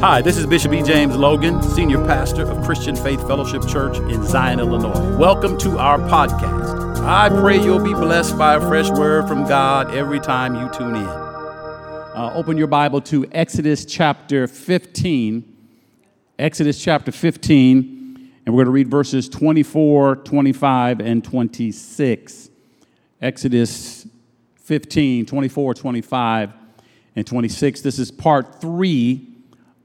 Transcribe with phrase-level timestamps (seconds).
[0.00, 0.80] Hi, this is Bishop E.
[0.80, 5.16] James Logan, Senior Pastor of Christian Faith Fellowship Church in Zion, Illinois.
[5.16, 7.04] Welcome to our podcast.
[7.04, 10.94] I pray you'll be blessed by a fresh word from God every time you tune
[10.94, 11.04] in.
[11.04, 15.56] Uh, open your Bible to Exodus chapter 15.
[16.38, 22.50] Exodus chapter 15, and we're going to read verses 24, 25, and 26.
[23.20, 24.06] Exodus
[24.58, 26.52] 15, 24, 25,
[27.16, 27.80] and 26.
[27.80, 29.27] This is part three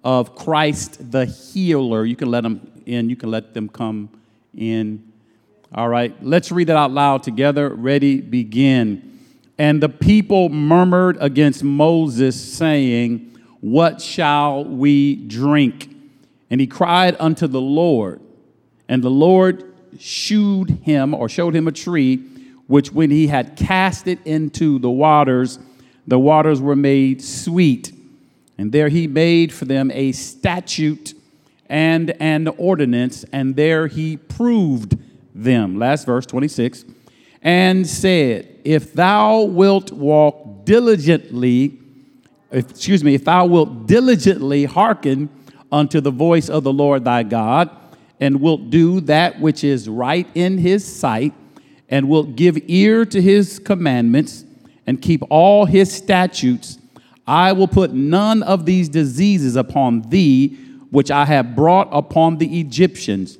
[0.04, 2.06] of Christ the healer.
[2.06, 4.10] You can let them in, you can let them come
[4.56, 5.12] in.
[5.74, 7.70] All right, let's read it out loud together.
[7.70, 9.20] Ready, begin.
[9.58, 15.90] And the people murmured against Moses, saying, What shall we drink?
[16.50, 18.20] And he cried unto the Lord,
[18.88, 22.18] and the Lord shewed him or showed him a tree,
[22.68, 25.60] which when he had cast it into the waters,
[26.08, 27.93] the waters were made sweet.
[28.58, 31.14] And there he made for them a statute
[31.68, 34.98] and an ordinance, and there he proved
[35.34, 35.80] them.
[35.80, 36.86] Last verse, 26.
[37.42, 41.80] And said, If thou wilt walk diligently,
[42.52, 45.30] if, excuse me, if thou wilt diligently hearken
[45.72, 47.70] unto the voice of the Lord thy God,
[48.20, 51.34] and wilt do that which is right in his sight,
[51.90, 54.46] and wilt give ear to his commandments,
[54.86, 56.78] and keep all his statutes,
[57.26, 60.58] I will put none of these diseases upon thee,
[60.92, 63.38] which I have brought upon the Egyptians.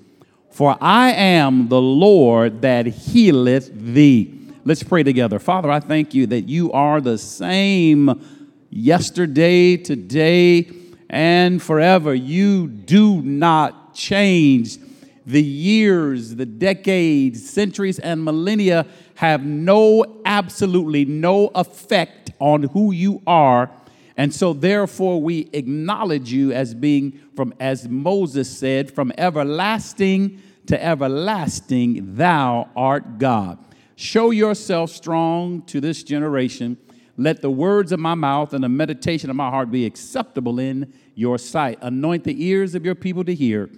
[0.52, 4.40] For I am the Lord that healeth thee.
[4.66, 5.40] Let's pray together.
[5.40, 8.24] Father, I thank you that you are the same
[8.70, 10.72] yesterday, today,
[11.10, 12.14] and forever.
[12.14, 14.78] You do not change.
[15.26, 18.86] The years, the decades, centuries, and millennia
[19.16, 23.72] have no, absolutely no effect on who you are.
[24.18, 30.84] And so, therefore, we acknowledge you as being from, as Moses said, from everlasting to
[30.84, 33.58] everlasting, thou art God.
[33.96, 36.78] Show yourself strong to this generation.
[37.18, 40.94] Let the words of my mouth and the meditation of my heart be acceptable in
[41.16, 41.78] your sight.
[41.82, 43.70] Anoint the ears of your people to hear,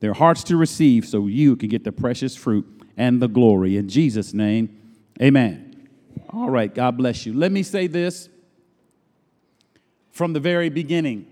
[0.00, 2.66] their hearts to receive, so you can get the precious fruit
[2.96, 3.76] and the glory.
[3.76, 4.76] In Jesus' name,
[5.20, 5.88] amen.
[6.30, 7.34] All right, God bless you.
[7.34, 8.28] Let me say this
[10.10, 11.26] from the very beginning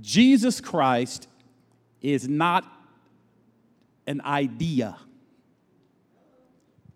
[0.00, 1.28] Jesus Christ
[2.02, 2.64] is not
[4.06, 4.96] an idea.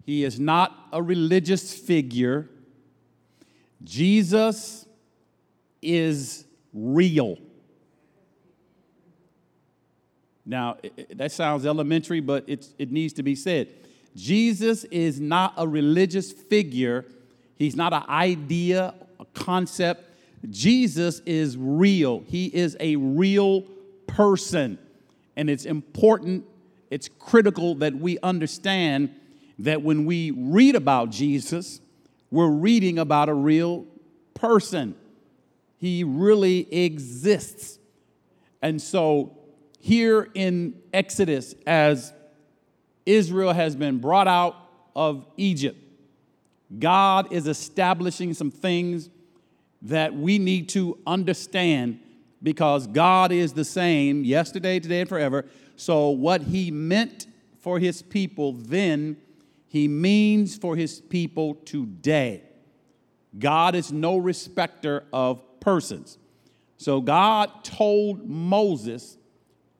[0.04, 2.48] He is not a religious figure.
[3.82, 4.86] Jesus
[5.82, 7.38] is real.
[10.50, 10.78] Now,
[11.14, 13.68] that sounds elementary, but it needs to be said.
[14.16, 17.06] Jesus is not a religious figure,
[17.56, 20.08] he's not an idea, a concept.
[20.50, 23.62] Jesus is real, he is a real
[24.08, 24.76] person.
[25.36, 26.44] And it's important,
[26.90, 29.14] it's critical that we understand
[29.60, 31.80] that when we read about Jesus,
[32.32, 33.86] we're reading about a real
[34.34, 34.96] person.
[35.78, 37.78] He really exists.
[38.60, 39.36] And so,
[39.80, 42.12] here in Exodus, as
[43.06, 44.54] Israel has been brought out
[44.94, 45.78] of Egypt,
[46.78, 49.08] God is establishing some things
[49.82, 51.98] that we need to understand
[52.42, 55.46] because God is the same yesterday, today, and forever.
[55.76, 57.26] So, what He meant
[57.58, 59.16] for His people then,
[59.66, 62.42] He means for His people today.
[63.38, 66.18] God is no respecter of persons.
[66.76, 69.16] So, God told Moses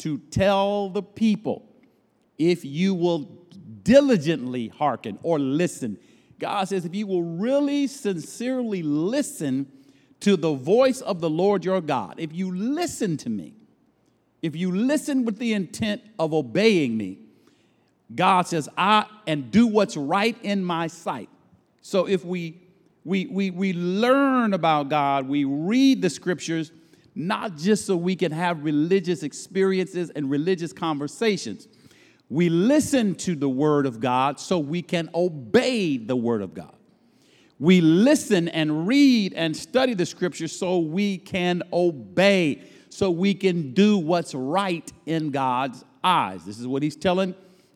[0.01, 1.67] to tell the people
[2.39, 3.21] if you will
[3.83, 5.99] diligently hearken or listen.
[6.39, 9.71] God says, if you will really sincerely listen
[10.21, 13.55] to the voice of the Lord your God, if you listen to me,
[14.43, 17.19] if you listen with the intent of obeying me,
[18.15, 21.29] God says, I and do what's right in my sight.
[21.83, 22.61] So if we
[23.05, 26.73] we we we learn about God, we read the scriptures,
[27.15, 31.69] not just so we can have religious experiences and religious conversations
[32.31, 36.73] we listen to the Word of God so we can obey the Word of God.
[37.59, 43.73] We listen and read and study the Scriptures so we can obey, so we can
[43.73, 46.45] do what's right in God's eyes.
[46.45, 47.35] This is what He's telling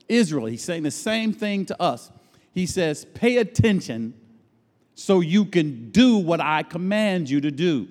[0.09, 0.47] Israel.
[0.47, 2.13] He's saying the same thing to us.
[2.53, 4.15] He says, Pay attention
[4.95, 7.89] so you can do what I command you to do.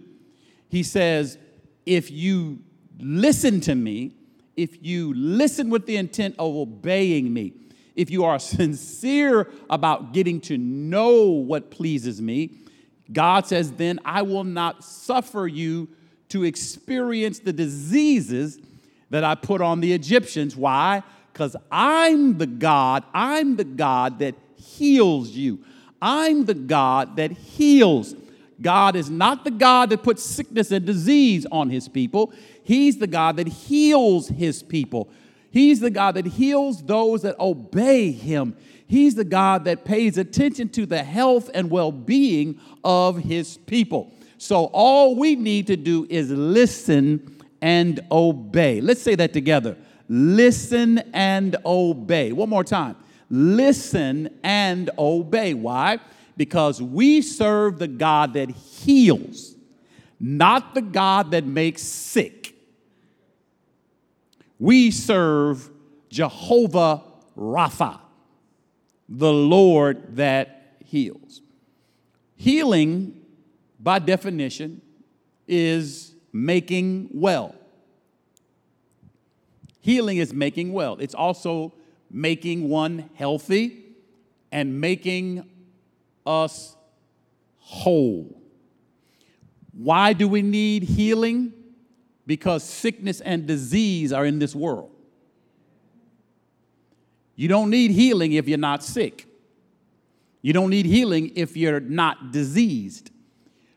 [0.73, 1.37] He says,
[1.85, 2.57] If you
[2.97, 4.15] listen to me,
[4.57, 7.53] if you listen with the intent of obeying me,
[7.95, 12.57] if you are sincere about getting to know what pleases me,
[13.11, 15.89] God says, then I will not suffer you
[16.29, 18.57] to experience the diseases
[19.11, 20.55] that I put on the Egyptians.
[20.55, 21.03] Why?
[21.31, 25.63] Because I'm the God, I'm the God that heals you.
[26.01, 28.15] I'm the God that heals.
[28.61, 32.33] God is not the God that puts sickness and disease on his people.
[32.63, 35.09] He's the God that heals his people.
[35.51, 38.55] He's the God that heals those that obey him.
[38.87, 44.13] He's the God that pays attention to the health and well being of his people.
[44.37, 48.81] So all we need to do is listen and obey.
[48.81, 49.77] Let's say that together.
[50.09, 52.31] Listen and obey.
[52.33, 52.97] One more time.
[53.29, 55.53] Listen and obey.
[55.53, 55.99] Why?
[56.35, 59.55] Because we serve the God that heals,
[60.19, 62.55] not the God that makes sick.
[64.59, 65.69] We serve
[66.09, 67.03] Jehovah
[67.37, 67.99] Rapha,
[69.09, 71.41] the Lord that heals.
[72.35, 73.21] Healing,
[73.79, 74.81] by definition,
[75.47, 77.55] is making well.
[79.81, 80.97] Healing is making well.
[80.99, 81.73] It's also
[82.09, 83.83] making one healthy
[84.51, 85.49] and making
[86.25, 86.75] us
[87.57, 88.41] whole.
[89.71, 91.53] Why do we need healing?
[92.25, 94.91] Because sickness and disease are in this world.
[97.35, 99.27] You don't need healing if you're not sick.
[100.41, 103.11] You don't need healing if you're not diseased.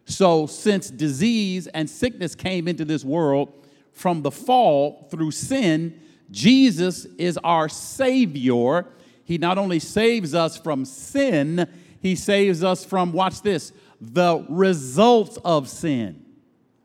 [0.05, 6.01] So, since disease and sickness came into this world from the fall through sin,
[6.31, 8.87] Jesus is our Savior.
[9.25, 11.69] He not only saves us from sin,
[12.01, 16.25] He saves us from, watch this, the results of sin,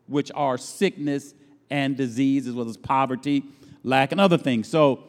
[0.07, 1.33] which are sickness
[1.69, 3.43] and disease, as well as poverty,
[3.83, 4.67] lack, and other things.
[4.67, 5.03] So,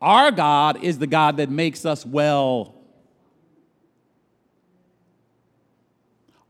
[0.00, 2.82] our God is the God that makes us well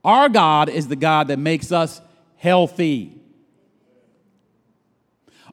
[0.05, 2.01] Our God is the God that makes us
[2.37, 3.21] healthy.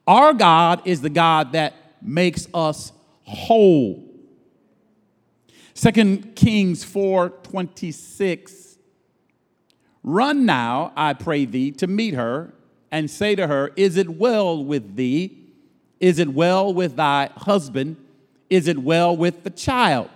[0.07, 2.91] Our God is the God that makes us
[3.23, 4.08] whole.
[5.79, 8.77] Second Kings 4 26.
[10.03, 12.53] Run now, I pray thee, to meet her
[12.91, 15.37] and say to her, Is it well with thee?
[16.01, 17.95] Is it well with thy husband?
[18.49, 20.09] Is it well with the child?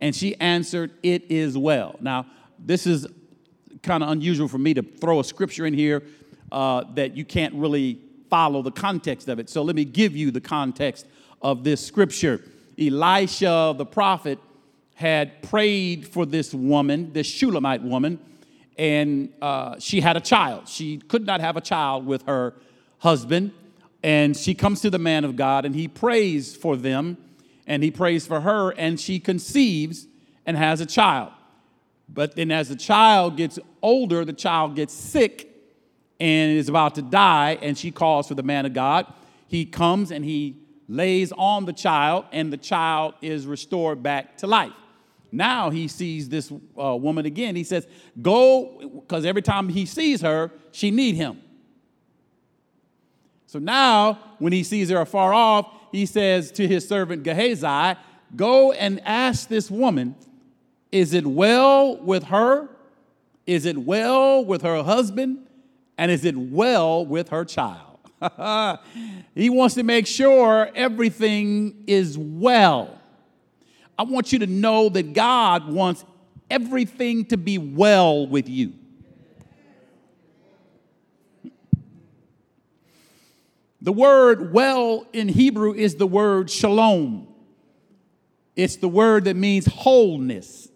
[0.00, 1.96] And she answered, It is well.
[2.00, 2.24] Now,
[2.58, 3.06] this is
[3.82, 6.04] kind of unusual for me to throw a scripture in here
[6.50, 7.98] uh, that you can't really
[8.30, 9.50] follow the context of it.
[9.50, 11.04] So let me give you the context
[11.42, 12.42] of this scripture.
[12.78, 14.38] Elisha the prophet
[14.94, 18.18] had prayed for this woman, this Shulamite woman,
[18.78, 20.68] and uh, she had a child.
[20.68, 22.54] She could not have a child with her
[22.98, 23.52] husband.
[24.02, 27.16] And she comes to the man of God and he prays for them
[27.66, 30.06] and he prays for her and she conceives
[30.44, 31.32] and has a child.
[32.08, 35.48] But then as the child gets older, the child gets sick
[36.20, 39.12] and is about to die, and she calls for the man of God.
[39.48, 40.56] He comes and he
[40.88, 44.72] lays on the child, and the child is restored back to life.
[45.32, 47.56] Now he sees this uh, woman again.
[47.56, 47.86] He says,
[48.20, 51.40] Go, because every time he sees her, she need him.
[53.46, 57.98] So now, when he sees her afar off, he says to his servant Gehazi,
[58.36, 60.14] Go and ask this woman
[60.90, 62.68] is it well with her?
[63.46, 65.46] Is it well with her husband?
[65.96, 67.98] And is it well with her child?
[69.34, 72.98] he wants to make sure everything is well.
[73.98, 76.04] I want you to know that God wants
[76.50, 78.74] everything to be well with you.
[83.80, 87.26] The word well in Hebrew is the word shalom.
[88.54, 90.68] It's the word that means wholeness.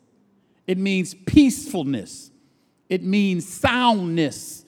[0.66, 2.32] It means peacefulness.
[2.88, 4.64] It means soundness.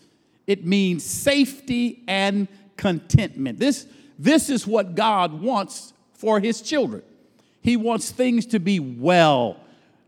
[0.47, 3.59] It means safety and contentment.
[3.59, 3.87] This,
[4.19, 7.03] this is what God wants for his children.
[7.61, 9.59] He wants things to be well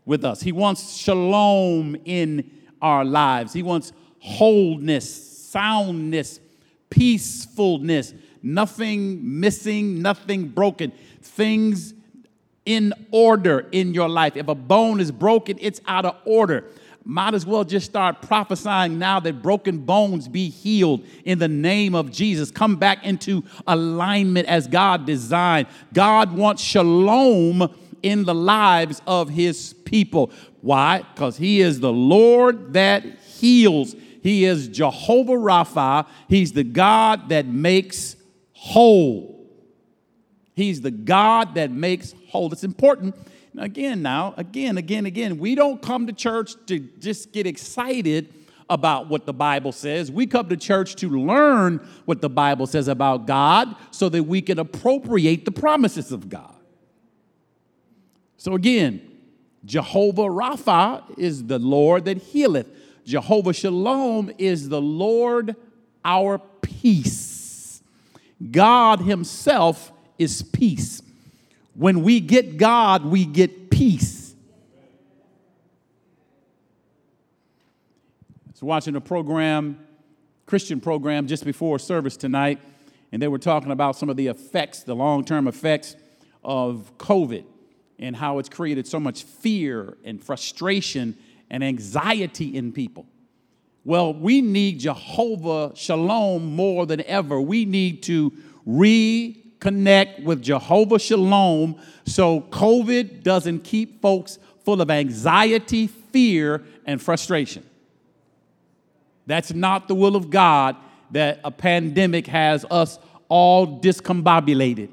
[0.05, 0.41] with us.
[0.41, 2.49] He wants shalom in
[2.81, 3.53] our lives.
[3.53, 6.39] He wants wholeness, soundness,
[6.89, 10.91] peacefulness, nothing missing, nothing broken.
[11.21, 11.93] Things
[12.65, 14.35] in order in your life.
[14.37, 16.65] If a bone is broken, it's out of order.
[17.03, 21.95] Might as well just start prophesying now that broken bones be healed in the name
[21.95, 22.51] of Jesus.
[22.51, 25.67] Come back into alignment as God designed.
[25.93, 30.31] God wants shalom in the lives of his people.
[30.61, 31.03] Why?
[31.13, 33.95] Because he is the Lord that heals.
[34.21, 36.07] He is Jehovah Rapha.
[36.27, 38.15] He's the God that makes
[38.53, 39.49] whole.
[40.53, 42.51] He's the God that makes whole.
[42.51, 43.15] It's important.
[43.57, 48.33] Again, now, again, again, again, we don't come to church to just get excited
[48.69, 50.09] about what the Bible says.
[50.09, 54.41] We come to church to learn what the Bible says about God so that we
[54.41, 56.55] can appropriate the promises of God.
[58.37, 59.01] So again,
[59.65, 62.67] Jehovah Rapha is the Lord that healeth.
[63.05, 65.55] Jehovah Shalom is the Lord
[66.05, 67.83] our peace.
[68.49, 71.01] God Himself is peace.
[71.73, 74.35] When we get God, we get peace.
[78.47, 79.79] I was watching a program,
[80.45, 82.59] Christian program, just before service tonight,
[83.11, 85.95] and they were talking about some of the effects, the long term effects
[86.43, 87.45] of COVID
[88.01, 91.15] and how it's created so much fear and frustration
[91.49, 93.05] and anxiety in people.
[93.83, 97.39] Well, we need Jehovah Shalom more than ever.
[97.39, 98.33] We need to
[99.61, 107.63] reconnect with Jehovah Shalom so COVID doesn't keep folks full of anxiety, fear, and frustration.
[109.27, 110.75] That's not the will of God
[111.11, 112.99] that a pandemic has us
[113.29, 114.89] all discombobulated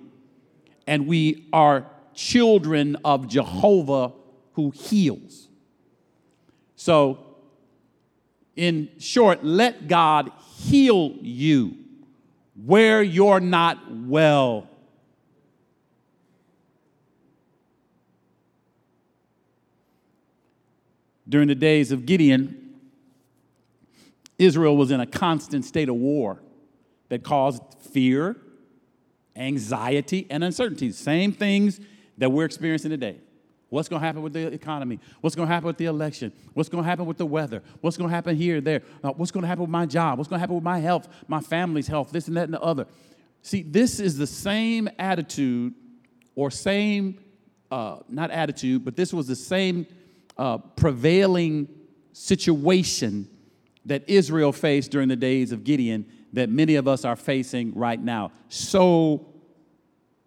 [0.87, 4.12] and we are children of Jehovah
[4.52, 5.48] who heals.
[6.76, 7.25] So,
[8.56, 11.77] in short, let God heal you
[12.64, 14.68] where you're not well.
[21.28, 22.74] During the days of Gideon,
[24.38, 26.40] Israel was in a constant state of war
[27.10, 28.36] that caused fear,
[29.36, 30.90] anxiety, and uncertainty.
[30.92, 31.80] Same things
[32.16, 33.18] that we're experiencing today.
[33.70, 34.98] What's going to happen with the economy?
[35.20, 36.32] What's going to happen with the election?
[36.54, 37.62] What's going to happen with the weather?
[37.80, 38.82] What's going to happen here, there?
[39.04, 40.18] Uh, what's going to happen with my job?
[40.18, 42.60] What's going to happen with my health, my family's health, this and that and the
[42.62, 42.87] other?
[43.42, 45.75] See, this is the same attitude
[46.34, 47.20] or same,
[47.70, 49.87] uh, not attitude, but this was the same
[50.38, 51.68] uh, prevailing
[52.12, 53.28] situation
[53.84, 58.00] that Israel faced during the days of Gideon that many of us are facing right
[58.00, 58.32] now.
[58.48, 59.26] So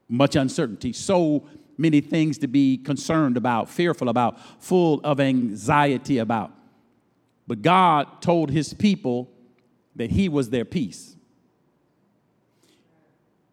[0.10, 1.48] much uncertainty, so
[1.82, 6.52] many things to be concerned about, fearful about, full of anxiety about.
[7.48, 9.30] But God told his people
[9.96, 11.16] that he was their peace.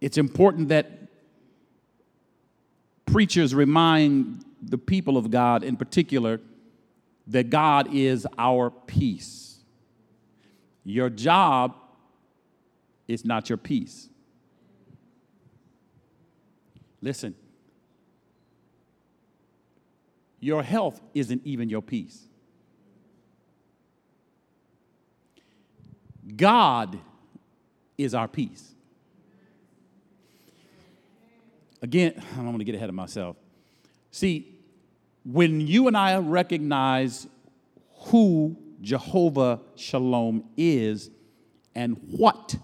[0.01, 0.87] It's important that
[3.07, 6.41] preachers remind the people of God in particular
[7.27, 9.59] that God is our peace.
[10.85, 11.75] Your job
[13.07, 14.09] is not your peace.
[17.01, 17.35] Listen,
[20.41, 22.29] your health isn't even your peace.
[26.37, 26.99] God
[27.97, 28.75] is our peace.
[31.83, 33.37] Again, I don't want to get ahead of myself.
[34.11, 34.55] See,
[35.25, 37.27] when you and I recognize
[38.07, 41.11] who Jehovah Shalom is
[41.75, 42.57] and what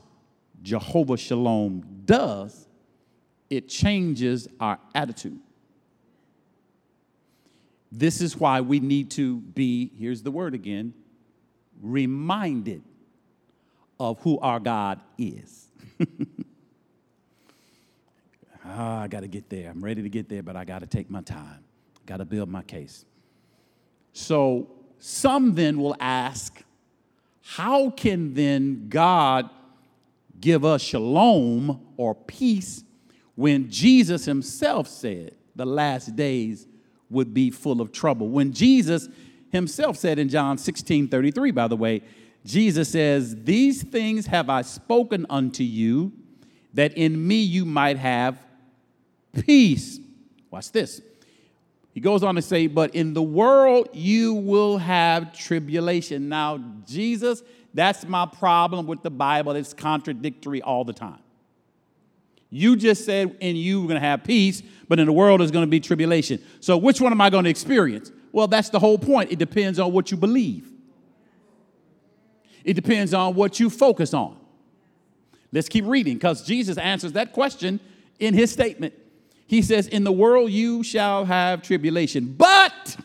[0.63, 2.67] Jehovah Shalom does,
[3.51, 5.39] it changes our attitude.
[7.97, 10.95] This is why we need to be, here's the word again,
[11.81, 12.83] reminded
[14.01, 15.69] of who our God is.
[18.65, 19.71] ah, I got to get there.
[19.71, 21.63] I'm ready to get there, but I got to take my time.
[22.05, 23.05] Got to build my case.
[24.13, 26.65] So, some then will ask,
[27.43, 29.51] how can then God
[30.41, 32.83] give us shalom or peace
[33.37, 36.67] when Jesus himself said the last days
[37.11, 38.29] would be full of trouble.
[38.29, 39.09] When Jesus
[39.51, 42.03] himself said in John 16 33, by the way,
[42.45, 46.13] Jesus says, These things have I spoken unto you,
[46.75, 48.39] that in me you might have
[49.33, 49.99] peace.
[50.51, 51.01] Watch this.
[51.93, 56.29] He goes on to say, But in the world you will have tribulation.
[56.29, 57.43] Now, Jesus,
[57.73, 59.53] that's my problem with the Bible.
[59.53, 61.24] It's contradictory all the time.
[62.57, 65.51] You just said in you we're going to have peace, but in the world there's
[65.51, 66.41] going to be tribulation.
[66.61, 68.13] So which one am I going to experience?
[68.31, 69.33] Well, that's the whole point.
[69.33, 70.71] It depends on what you believe.
[72.63, 74.37] It depends on what you focus on.
[75.51, 77.81] Let's keep reading because Jesus answers that question
[78.21, 78.95] in his statement.
[79.49, 82.97] He says, In the world you shall have tribulation, but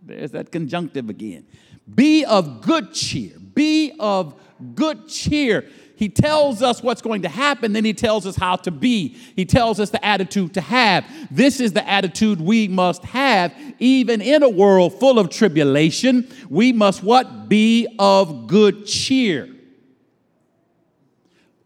[0.00, 1.44] there's that conjunctive again.
[1.92, 3.32] Be of good cheer.
[3.52, 4.40] Be of
[4.76, 5.68] good cheer.
[6.02, 9.16] He tells us what's going to happen, then he tells us how to be.
[9.36, 11.06] He tells us the attitude to have.
[11.30, 16.26] This is the attitude we must have even in a world full of tribulation.
[16.50, 17.48] We must what?
[17.48, 19.48] Be of good cheer.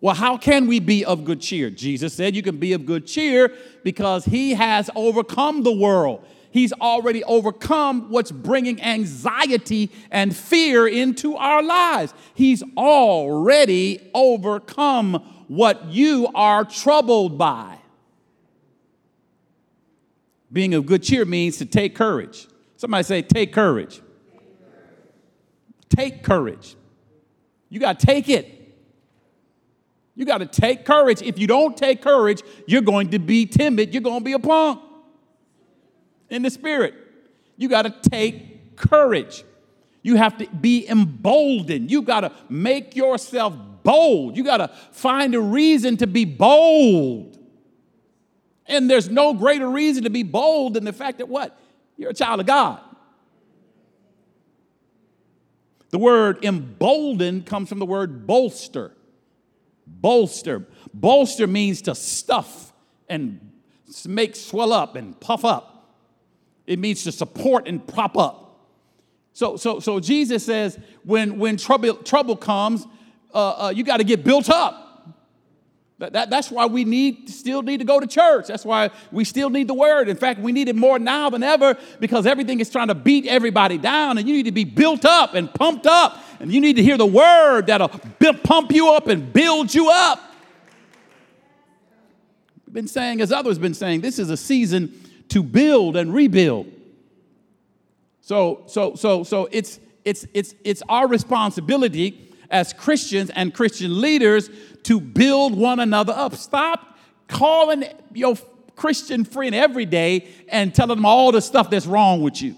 [0.03, 1.71] Well, how can we be of good cheer?
[1.71, 6.23] Jesus said you can be of good cheer because he has overcome the world.
[6.57, 12.15] He's already overcome what's bringing anxiety and fear into our lives.
[12.33, 15.17] He's already overcome
[15.49, 17.77] what you are troubled by.
[20.51, 22.49] Being of good cheer means to take courage.
[22.79, 24.01] Somebody say, take courage.
[25.91, 26.75] Take courage.
[27.69, 28.75] You got to take it.
[30.15, 31.21] You got to take courage.
[31.21, 33.93] If you don't take courage, you're going to be timid.
[33.93, 34.81] You're going to be a punk
[36.31, 36.95] in the spirit.
[37.57, 39.45] You got to take courage.
[40.03, 41.91] You have to be emboldened.
[41.91, 44.37] You got to make yourself bold.
[44.37, 47.39] You got to find a reason to be bold.
[48.67, 51.59] And there's no greater reason to be bold than the fact that what?
[51.97, 52.81] You're a child of God.
[55.91, 58.93] The word emboldened comes from the word bolster.
[59.87, 60.67] Bolster.
[60.93, 62.73] Bolster means to stuff
[63.09, 63.53] and
[64.07, 65.76] make swell up and puff up.
[66.67, 68.43] It means to support and prop up.
[69.33, 72.87] So, so, so Jesus says when, when trouble, trouble comes,
[73.35, 74.85] uh, uh, you got to get built up.
[75.99, 78.49] That, that, that's why we need still need to go to church.
[78.49, 80.09] That's why we still need the word.
[80.11, 83.27] In fact, we need it more now than ever because everything is trying to beat
[83.27, 86.77] everybody down, and you need to be built up and pumped up, and you need
[86.77, 90.21] to hear the word that'll pump you up and build you up.
[92.71, 96.73] Been saying, as others been saying, this is a season to build and rebuild.
[98.21, 104.51] So, so, so, so it's it's it's it's our responsibility as Christians and Christian leaders
[104.85, 106.35] to build one another up.
[106.35, 108.37] Stop calling your
[108.77, 112.55] Christian friend every day and telling them all the stuff that's wrong with you.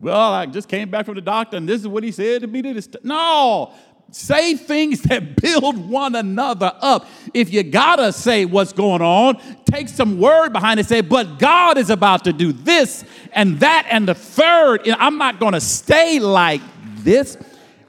[0.00, 2.46] Well, I just came back from the doctor and this is what he said to
[2.46, 2.60] me.
[2.60, 2.88] This.
[3.02, 3.74] No,
[4.10, 7.06] say things that build one another up.
[7.34, 10.86] If you gotta say what's going on, take some word behind it.
[10.86, 14.88] Say, but God is about to do this and that and the third.
[14.88, 16.62] I'm not gonna stay like
[16.98, 17.36] this.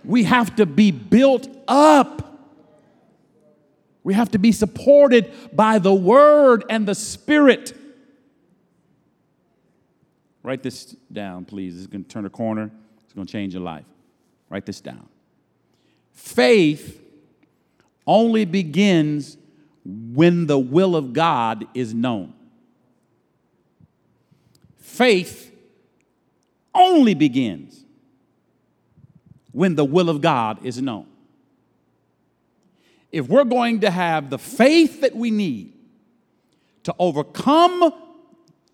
[0.03, 2.19] We have to be built up.
[4.03, 7.73] We have to be supported by the word and the spirit.
[10.41, 11.77] Write this down, please.
[11.77, 12.71] It's to turn a corner,
[13.03, 13.86] it's to change your life.
[14.49, 15.08] Write this down.
[16.19, 17.01] Faith
[18.05, 19.38] only begins
[19.86, 22.34] when the will of God is known.
[24.77, 25.55] Faith
[26.75, 27.86] only begins
[29.53, 31.08] when the will of God is known.
[33.13, 35.73] If we're going to have the faith that we need
[36.84, 37.93] to overcome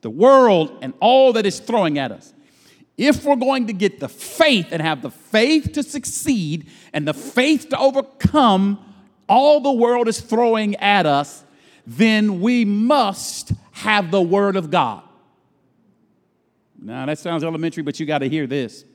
[0.02, 2.34] the world and all that is throwing at us,
[2.98, 7.14] if we're going to get the faith and have the faith to succeed and the
[7.14, 8.80] faith to overcome
[9.28, 11.44] all the world is throwing at us,
[11.86, 15.04] then we must have the Word of God.
[16.80, 18.86] Now, that sounds elementary, but you got to hear this.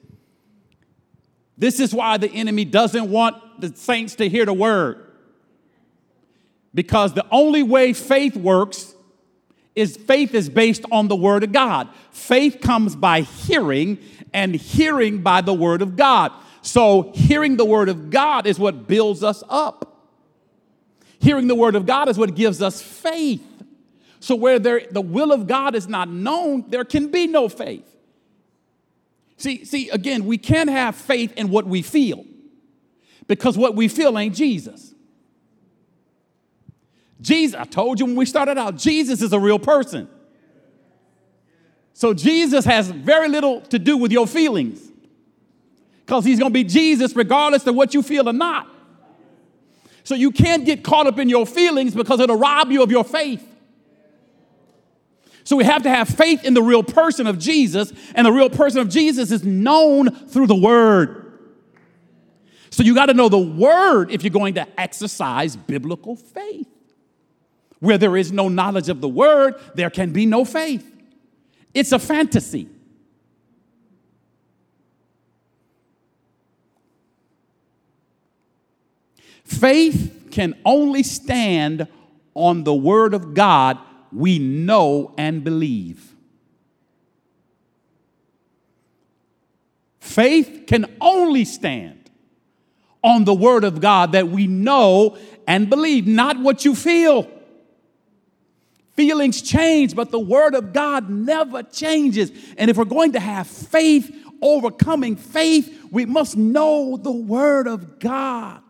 [1.58, 5.06] This is why the enemy doesn't want the saints to hear the Word.
[6.72, 8.94] Because the only way faith works
[9.80, 11.88] is faith is based on the word of God.
[12.12, 13.98] Faith comes by hearing
[14.32, 16.32] and hearing by the word of God.
[16.62, 20.08] So hearing the word of God is what builds us up.
[21.18, 23.44] Hearing the word of God is what gives us faith.
[24.20, 27.86] So where there, the will of God is not known, there can be no faith.
[29.38, 32.26] See, see, again, we can't have faith in what we feel
[33.26, 34.89] because what we feel ain't Jesus.
[37.20, 40.08] Jesus, I told you when we started out, Jesus is a real person.
[41.92, 44.80] So Jesus has very little to do with your feelings
[46.06, 48.68] because he's going to be Jesus regardless of what you feel or not.
[50.02, 53.04] So you can't get caught up in your feelings because it'll rob you of your
[53.04, 53.46] faith.
[55.44, 58.50] So we have to have faith in the real person of Jesus, and the real
[58.50, 61.38] person of Jesus is known through the Word.
[62.70, 66.69] So you got to know the Word if you're going to exercise biblical faith.
[67.80, 70.86] Where there is no knowledge of the word, there can be no faith.
[71.74, 72.68] It's a fantasy.
[79.44, 81.88] Faith can only stand
[82.34, 83.78] on the word of God
[84.12, 86.14] we know and believe.
[89.98, 92.10] Faith can only stand
[93.02, 95.16] on the word of God that we know
[95.46, 97.30] and believe, not what you feel.
[98.94, 102.32] Feelings change, but the Word of God never changes.
[102.58, 107.98] And if we're going to have faith, overcoming faith, we must know the Word of
[107.98, 108.62] God.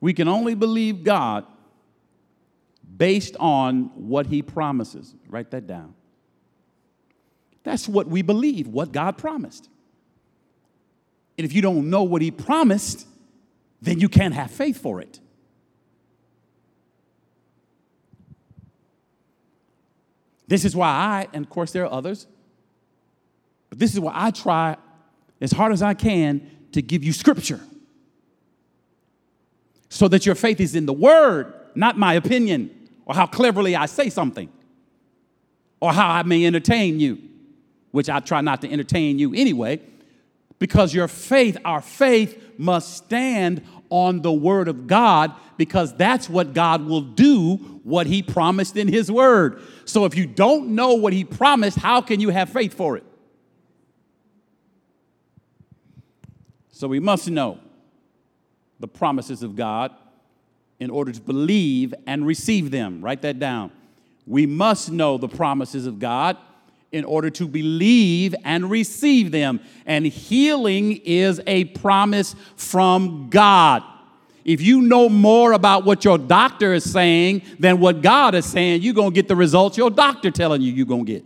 [0.00, 1.46] We can only believe God
[2.96, 5.14] based on what he promises.
[5.28, 5.94] Write that down.
[7.62, 9.68] That's what we believe, what God promised.
[11.38, 13.06] And if you don't know what he promised,
[13.82, 15.18] then you can't have faith for it.
[20.46, 22.28] This is why I, and of course there are others,
[23.68, 24.76] but this is why I try
[25.40, 27.60] as hard as I can to give you scripture
[29.88, 32.70] so that your faith is in the word, not my opinion
[33.04, 34.48] or how cleverly I say something
[35.80, 37.18] or how I may entertain you,
[37.90, 39.80] which I try not to entertain you anyway,
[40.62, 46.54] because your faith, our faith, must stand on the word of God because that's what
[46.54, 49.60] God will do, what he promised in his word.
[49.86, 53.02] So if you don't know what he promised, how can you have faith for it?
[56.70, 57.58] So we must know
[58.78, 59.90] the promises of God
[60.78, 63.00] in order to believe and receive them.
[63.02, 63.72] Write that down.
[64.28, 66.36] We must know the promises of God
[66.92, 69.60] in order to believe and receive them.
[69.86, 73.82] And healing is a promise from God.
[74.44, 78.82] If you know more about what your doctor is saying than what God is saying,
[78.82, 81.24] you're going to get the results your doctor telling you you're going to get.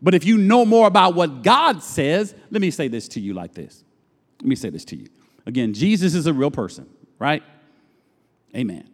[0.00, 3.34] But if you know more about what God says, let me say this to you
[3.34, 3.82] like this.
[4.40, 5.08] Let me say this to you.
[5.46, 6.86] Again, Jesus is a real person,
[7.18, 7.42] right?
[8.54, 8.88] Amen.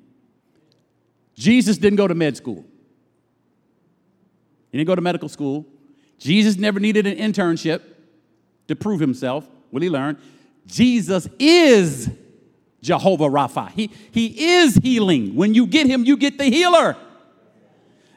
[1.35, 2.65] Jesus didn't go to med school.
[4.75, 5.65] He didn't go to medical school.
[6.19, 7.81] Jesus never needed an internship
[8.67, 9.49] to prove himself.
[9.71, 10.19] Will he learn?
[10.67, 12.11] Jesus is
[12.83, 13.71] Jehovah Rapha.
[13.71, 15.37] He, he is healing.
[15.37, 16.97] When you get him, you get the healer.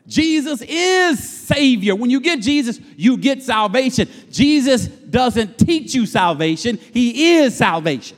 [0.08, 1.96] Jesus is Savior.
[1.96, 4.10] When you get Jesus, you get salvation.
[4.32, 8.17] Jesus doesn't teach you salvation, He is salvation.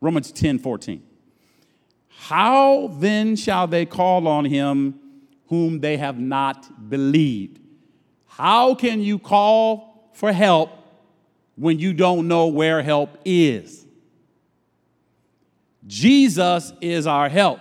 [0.00, 1.02] Romans 10 14.
[2.08, 4.98] How then shall they call on him
[5.46, 7.60] whom they have not believed?
[8.26, 10.70] How can you call for help
[11.56, 13.86] when you don't know where help is?
[15.86, 17.60] Jesus is our help.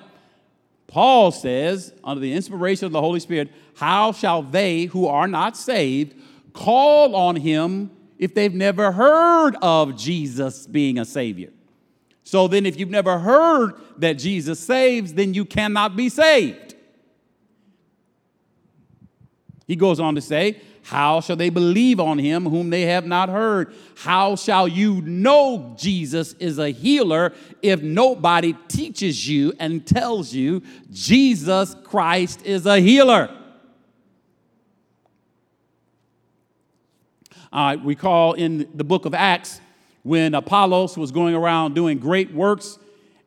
[0.88, 5.58] Paul says, under the inspiration of the Holy Spirit, how shall they who are not
[5.58, 6.16] saved
[6.54, 11.52] call on him if they've never heard of Jesus being a Savior?
[12.26, 16.76] So then, if you've never heard that Jesus saves, then you cannot be saved.
[19.68, 23.30] He goes on to say, how shall they believe on him whom they have not
[23.30, 23.74] heard?
[23.96, 30.62] How shall you know Jesus is a healer if nobody teaches you and tells you
[30.92, 33.36] Jesus Christ is a healer?
[37.52, 39.62] I recall in the book of Acts
[40.06, 42.78] when Apollos was going around doing great works,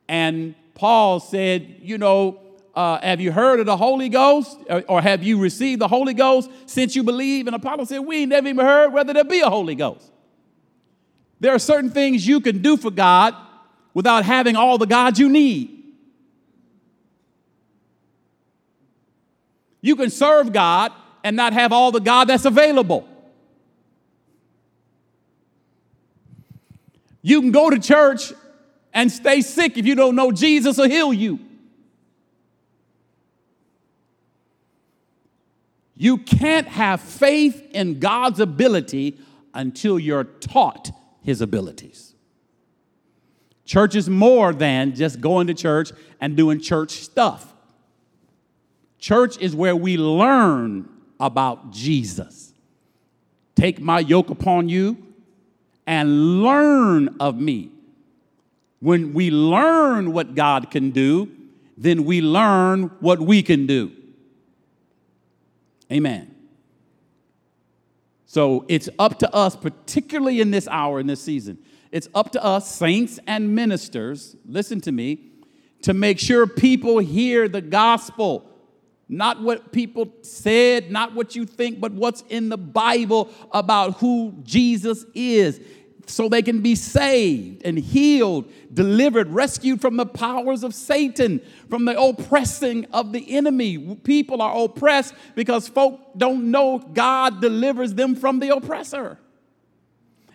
[0.09, 2.39] and Paul said, You know,
[2.73, 4.57] uh, have you heard of the Holy Ghost?
[4.71, 7.49] Or, or, have you received the Holy Ghost since you believe?
[7.49, 10.09] And Apollos said, We never even heard whether there be a Holy Ghost.
[11.41, 13.35] There are certain things you can do for God
[13.93, 15.83] without having all the God you need.
[19.81, 20.93] You can serve God
[21.25, 23.09] and not have all the God that's available.
[27.23, 28.33] You can go to church
[28.93, 31.41] and stay sick if you don't know Jesus will heal you.
[35.97, 39.19] You can't have faith in God's ability
[39.53, 42.15] until you're taught his abilities.
[43.65, 47.53] Church is more than just going to church and doing church stuff.
[48.99, 52.55] Church is where we learn about Jesus.
[53.57, 55.08] Take my yoke upon you
[55.89, 57.71] and learn of me.
[58.81, 61.33] When we learn what God can do,
[61.79, 63.91] then we learn what we can do.
[65.91, 66.35] Amen.
[68.27, 71.59] So it's up to us, particularly in this hour, in this season,
[71.91, 75.31] it's up to us, saints and ministers, listen to me,
[75.81, 78.45] to make sure people hear the gospel.
[79.09, 84.35] Not what people said, not what you think, but what's in the Bible about who
[84.43, 85.63] Jesus is
[86.09, 91.85] so they can be saved and healed, delivered, rescued from the powers of Satan, from
[91.85, 93.97] the oppressing of the enemy.
[93.97, 99.19] People are oppressed because folk don't know God delivers them from the oppressor.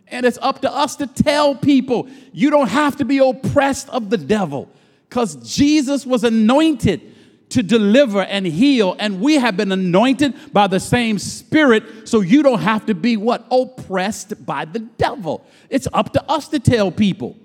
[0.08, 4.10] And it's up to us to tell people you don't have to be oppressed of
[4.10, 4.70] the devil
[5.10, 7.13] because Jesus was anointed
[7.50, 12.42] to deliver and heal, and we have been anointed by the same Spirit, so you
[12.42, 13.46] don't have to be what?
[13.52, 15.46] Oppressed by the devil.
[15.70, 17.38] It's up to us to tell people.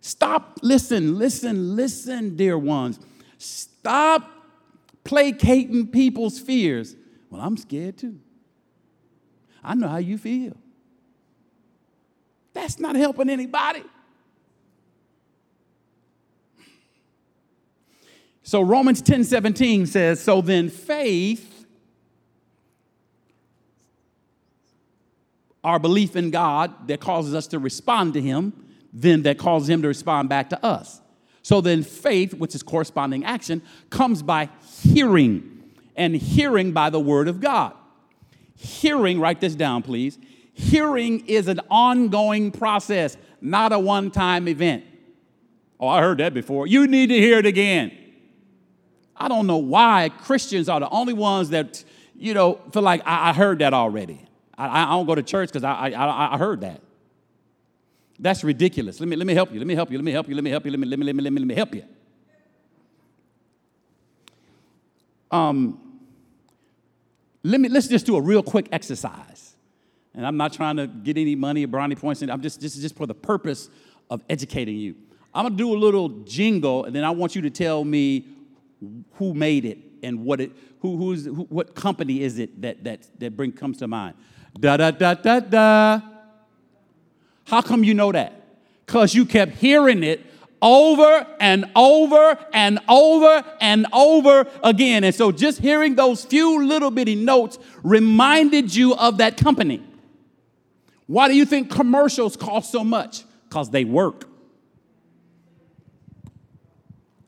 [0.00, 2.98] Stop, listen, listen, listen, dear ones.
[3.36, 4.30] Stop
[5.04, 6.96] placating people's fears.
[7.30, 8.18] Well, I'm scared too.
[9.62, 10.56] I know how you feel.
[12.54, 13.82] That's not helping anybody.
[18.48, 21.66] So Romans 10 17 says, So then faith,
[25.62, 28.54] our belief in God that causes us to respond to Him,
[28.90, 31.02] then that causes Him to respond back to us.
[31.42, 34.48] So then faith, which is corresponding action, comes by
[34.80, 37.74] hearing, and hearing by the Word of God.
[38.56, 40.16] Hearing, write this down, please.
[40.54, 44.86] Hearing is an ongoing process, not a one time event.
[45.78, 46.66] Oh, I heard that before.
[46.66, 47.92] You need to hear it again.
[49.18, 51.82] I don't know why Christians are the only ones that,
[52.16, 54.24] you know, feel like I, I heard that already.
[54.56, 56.80] I, I, don't go to church because I, I, I heard that.
[58.18, 59.00] That's ridiculous.
[59.00, 59.58] Let me, let me help you.
[59.58, 59.98] Let me help you.
[59.98, 60.34] Let me help you.
[60.34, 60.70] Let me help you.
[60.70, 61.84] Let me, let me, let me, let me, let me help you.
[65.30, 65.80] Um,
[67.42, 69.54] let me, let's just do a real quick exercise.
[70.14, 72.22] And I'm not trying to get any money or brownie points.
[72.22, 73.68] I'm just, this is just for the purpose
[74.10, 74.96] of educating you.
[75.34, 78.26] I'm gonna do a little jingle, and then I want you to tell me
[79.14, 83.08] who made it and what it who who's who, what company is it that that
[83.18, 84.14] that bring comes to mind?
[84.58, 86.00] Da da da da da.
[87.44, 88.34] How come you know that?
[88.86, 90.24] Because you kept hearing it
[90.60, 95.04] over and over and over and over again.
[95.04, 99.82] And so just hearing those few little bitty notes reminded you of that company.
[101.06, 103.24] Why do you think commercials cost so much?
[103.48, 104.27] Because they work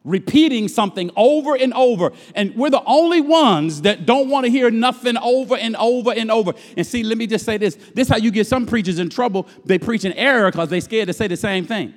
[0.04, 2.12] repeating something over and over.
[2.34, 6.30] And we're the only ones that don't want to hear nothing over and over and
[6.30, 6.54] over.
[6.76, 9.10] And see, let me just say this this is how you get some preachers in
[9.10, 9.46] trouble.
[9.64, 11.94] They preach in error because they scared to say the same thing.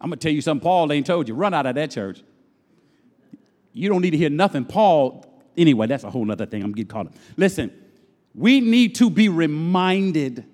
[0.00, 1.34] I'm going to tell you something Paul ain't told you.
[1.34, 2.22] Run out of that church.
[3.72, 4.64] You don't need to hear nothing.
[4.64, 6.62] Paul, anyway, that's a whole other thing.
[6.62, 7.14] I'm getting caught up.
[7.36, 7.72] Listen,
[8.34, 10.44] we need to be reminded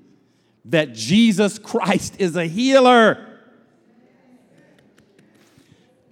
[0.67, 3.34] that Jesus Christ is a healer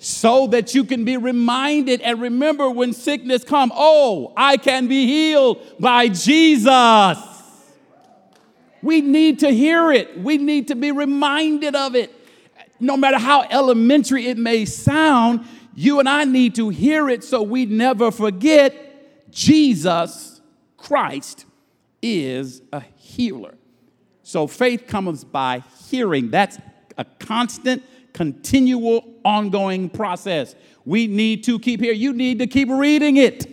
[0.02, 3.70] so that you can be reminded and remember when sickness come.
[3.74, 7.18] Oh i can be healed by jesus.
[8.82, 10.18] We need to hear it.
[10.18, 12.12] We need to be reminded of it.
[12.80, 17.42] No matter how elementary it may sound you and i need to hear it so
[17.42, 20.42] we never forget jesus
[20.76, 21.46] christ
[22.02, 23.54] is a healer.
[24.22, 26.30] So faith comes by hearing.
[26.30, 26.58] That's
[26.98, 30.54] a constant continual, ongoing process.
[30.84, 31.92] We need to keep here.
[31.92, 33.46] You need to keep reading it.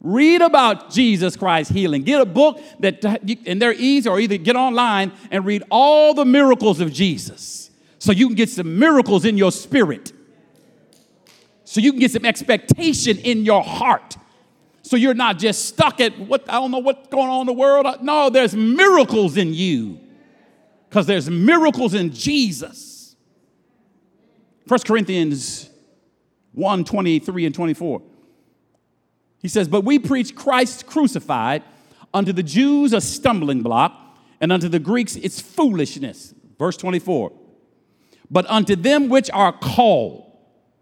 [0.00, 2.02] Read about Jesus Christ healing.
[2.02, 6.24] Get a book that, and they're easy, or either get online and read all the
[6.24, 10.12] miracles of Jesus so you can get some miracles in your spirit.
[11.64, 14.16] So you can get some expectation in your heart.
[14.82, 17.52] So you're not just stuck at what, I don't know what's going on in the
[17.52, 17.86] world.
[18.02, 19.98] No, there's miracles in you
[20.88, 22.95] because there's miracles in Jesus.
[24.66, 25.70] 1 Corinthians
[26.52, 28.02] 1 23 and 24.
[29.40, 31.62] He says, But we preach Christ crucified,
[32.12, 36.34] unto the Jews a stumbling block, and unto the Greeks it's foolishness.
[36.58, 37.32] Verse 24.
[38.30, 40.24] But unto them which are called,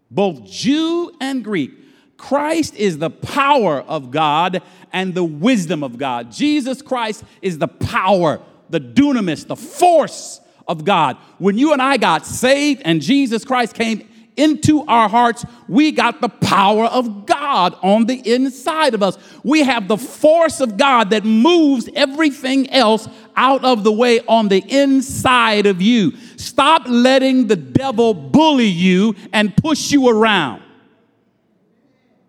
[0.09, 1.71] both Jew and Greek,
[2.17, 6.31] Christ is the power of God and the wisdom of God.
[6.31, 11.17] Jesus Christ is the power, the dunamis, the force of God.
[11.37, 16.21] When you and I got saved and Jesus Christ came into our hearts, we got
[16.21, 19.17] the power of God on the inside of us.
[19.43, 24.49] We have the force of God that moves everything else out of the way on
[24.49, 26.13] the inside of you.
[26.37, 30.61] Stop letting the devil bully you and push you around.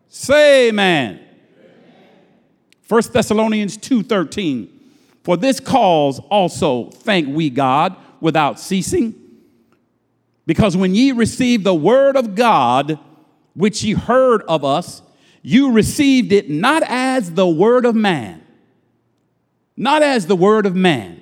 [0.09, 1.21] Say amen.
[2.89, 4.69] 1 Thessalonians 2:13
[5.25, 9.15] For this cause also thank we God without ceasing?
[10.47, 12.99] Because when ye received the word of God,
[13.55, 15.03] which ye heard of us,
[15.43, 18.45] you received it not as the word of man,
[19.77, 21.21] not as the word of man,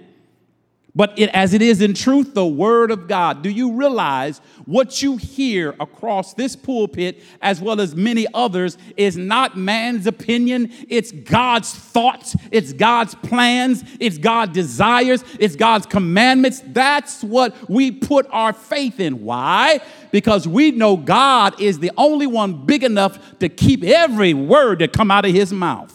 [0.97, 3.43] but it, as it is in truth, the Word of God.
[3.43, 9.17] Do you realize what you hear across this pulpit, as well as many others, is
[9.17, 10.73] not man's opinion?
[10.89, 16.63] It's God's thoughts, it's God's plans, it's God's desires, it's God's commandments.
[16.67, 19.25] That's what we put our faith in.
[19.25, 19.81] Why?
[20.13, 24.93] Because we know God is the only one big enough to keep every word that
[24.93, 25.94] come out of his mouth.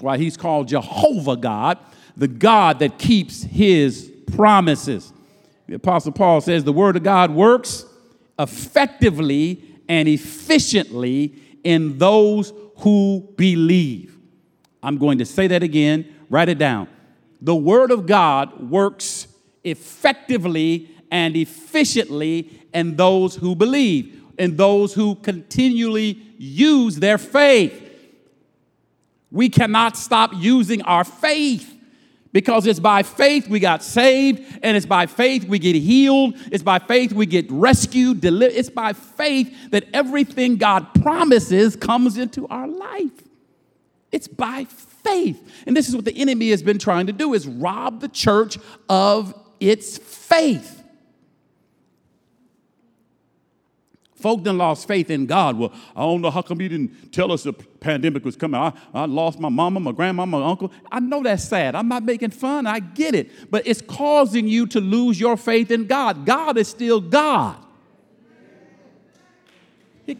[0.00, 1.76] That's why he's called Jehovah God,
[2.16, 5.12] the God that keeps his promises.
[5.68, 7.84] The Apostle Paul says the word of God works
[8.38, 11.34] effectively and efficiently
[11.64, 14.16] in those who believe.
[14.82, 16.88] I'm going to say that again, write it down.
[17.42, 19.26] The word of God works
[19.64, 27.88] effectively and efficiently in those who believe, in those who continually use their faith.
[29.30, 31.76] We cannot stop using our faith
[32.32, 36.62] because it's by faith we got saved, and it's by faith we get healed, it's
[36.62, 38.54] by faith we get rescued, delivered.
[38.54, 43.10] It's by faith that everything God promises comes into our life.
[44.12, 45.64] It's by faith.
[45.66, 48.58] And this is what the enemy has been trying to do is rob the church
[48.88, 50.79] of its faith.
[54.20, 55.56] Folk done lost faith in God.
[55.58, 58.60] Well, I don't know how come you didn't tell us the pandemic was coming.
[58.60, 60.72] I, I lost my mama, my grandma, my uncle.
[60.92, 61.74] I know that's sad.
[61.74, 62.66] I'm not making fun.
[62.66, 63.50] I get it.
[63.50, 66.26] But it's causing you to lose your faith in God.
[66.26, 67.56] God is still God.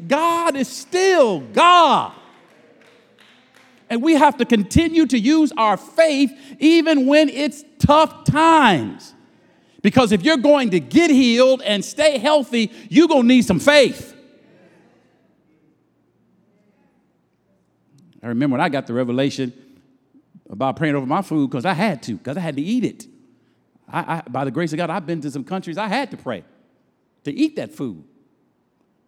[0.06, 2.12] God is still God.
[3.88, 9.14] And we have to continue to use our faith even when it's tough times.
[9.82, 13.58] Because if you're going to get healed and stay healthy, you're going to need some
[13.58, 14.14] faith.
[18.22, 19.52] I remember when I got the revelation
[20.48, 23.06] about praying over my food because I had to, because I had to eat it.
[23.88, 26.16] I, I, by the grace of God, I've been to some countries I had to
[26.16, 26.44] pray
[27.24, 28.04] to eat that food.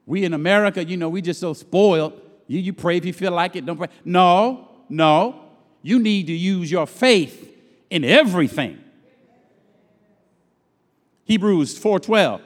[0.07, 2.21] We in America, you know, we just so spoiled.
[2.47, 3.89] You, you pray if you feel like it, don't pray.
[4.05, 5.41] No, no.
[5.83, 7.57] You need to use your faith
[7.91, 8.79] in everything.
[11.25, 12.41] Hebrews 4:12.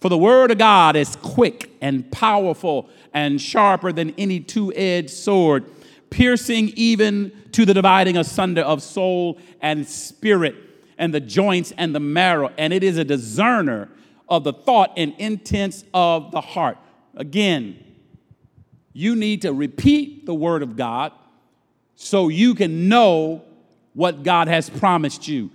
[0.00, 5.64] For the word of God is quick and powerful and sharper than any two-edged sword,
[6.10, 10.54] piercing even to the dividing asunder of soul and spirit
[10.98, 13.88] and the joints and the marrow, and it is a discerner
[14.28, 16.78] of the thought and intents of the heart.
[17.14, 17.82] Again,
[18.92, 21.12] you need to repeat the word of God
[21.94, 23.42] so you can know
[23.94, 25.50] what God has promised you.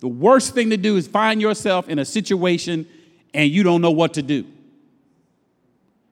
[0.00, 2.86] The worst thing to do is find yourself in a situation
[3.32, 4.44] and you don't know what to do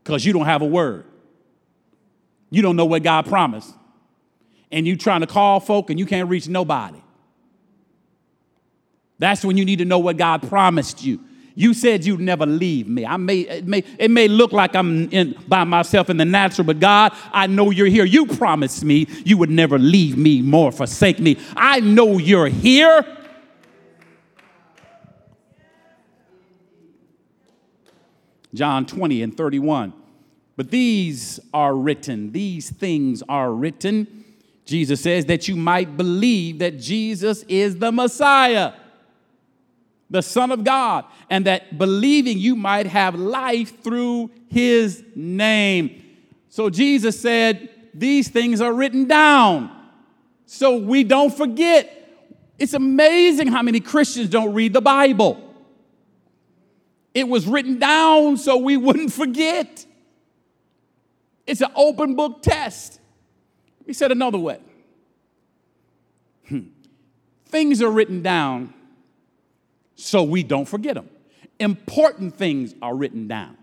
[0.02, 1.04] because you don't have a word.
[2.50, 3.74] You don't know what God promised.
[4.70, 7.00] And you trying to call folk and you can't reach nobody.
[9.18, 11.20] That's when you need to know what God promised you.
[11.54, 13.06] You said you'd never leave me.
[13.06, 16.64] I may it, may, it may look like I'm in, by myself in the natural,
[16.66, 18.04] but God, I know you're here.
[18.04, 21.38] You promised me you would never leave me nor forsake me.
[21.56, 23.06] I know you're here.
[28.54, 29.92] John 20 and 31.
[30.56, 34.24] But these are written, these things are written,
[34.64, 38.72] Jesus says, that you might believe that Jesus is the Messiah,
[40.08, 46.02] the Son of God, and that believing you might have life through his name.
[46.48, 49.70] So Jesus said, These things are written down
[50.46, 52.00] so we don't forget.
[52.58, 55.53] It's amazing how many Christians don't read the Bible.
[57.14, 59.86] It was written down so we wouldn't forget.
[61.46, 63.00] It's an open book test.
[63.86, 64.58] He said another way.
[66.48, 66.60] Hmm.
[67.46, 68.74] Things are written down
[69.94, 71.08] so we don't forget them.
[71.60, 73.56] Important things are written down.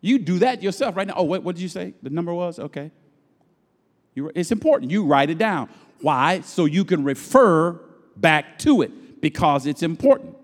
[0.00, 1.14] You do that yourself right now.
[1.16, 1.94] Oh, what, what did you say?
[2.02, 2.58] The number was?
[2.58, 2.90] Okay.
[4.14, 4.90] You, it's important.
[4.90, 5.68] You write it down.
[6.00, 6.40] Why?
[6.40, 7.80] So you can refer
[8.16, 10.36] back to it because it's important.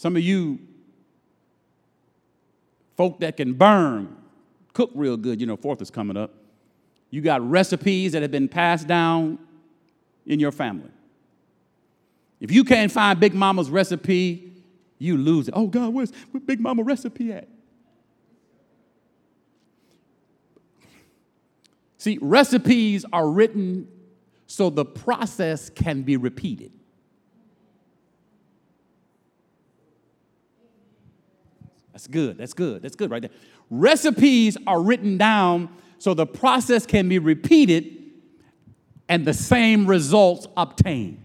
[0.00, 0.58] Some of you
[2.96, 4.16] folk that can burn,
[4.72, 6.32] cook real good, you know, fourth is coming up.
[7.10, 9.38] You got recipes that have been passed down
[10.24, 10.88] in your family.
[12.40, 14.50] If you can't find Big Mama's recipe,
[14.98, 15.54] you lose it.
[15.54, 17.46] Oh God, where's where Big Mama recipe at?
[21.98, 23.86] See, recipes are written
[24.46, 26.72] so the process can be repeated.
[32.00, 32.38] That's good.
[32.38, 32.80] That's good.
[32.80, 33.30] That's good right there.
[33.68, 37.84] Recipes are written down so the process can be repeated
[39.06, 41.22] and the same results obtained.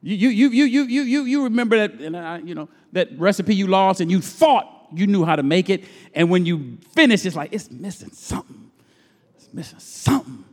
[0.00, 4.00] You, you, you, you, you, you, you remember that, you know, that recipe you lost
[4.00, 5.82] and you thought you knew how to make it.
[6.14, 8.70] And when you finish, it's like, it's missing something.
[9.34, 10.44] It's missing something.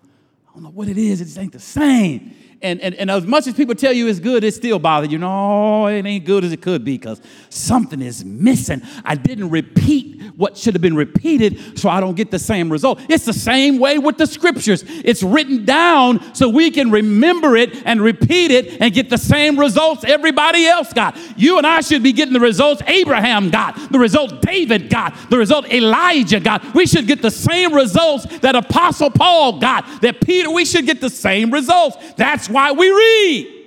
[0.49, 1.21] I don't know what it is.
[1.21, 4.19] It just ain't the same and, and, and as much as people tell you it's
[4.19, 5.17] good, it still bothers you.
[5.17, 8.81] No, it ain't good as it could be because something is missing.
[9.03, 13.01] I didn't repeat what should have been repeated, so I don't get the same result.
[13.09, 14.83] It's the same way with the scriptures.
[14.87, 19.59] It's written down so we can remember it and repeat it and get the same
[19.59, 21.17] results everybody else got.
[21.37, 25.37] You and I should be getting the results Abraham got, the result David got, the
[25.37, 26.73] result Elijah got.
[26.73, 31.01] We should get the same results that Apostle Paul got, that Peter, we should get
[31.01, 31.97] the same results.
[32.15, 33.59] That's why we read.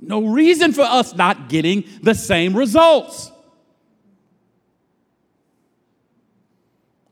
[0.00, 3.30] No reason for us not getting the same results.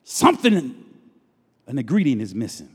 [0.02, 0.74] Something,
[1.68, 2.74] an ingredient is missing.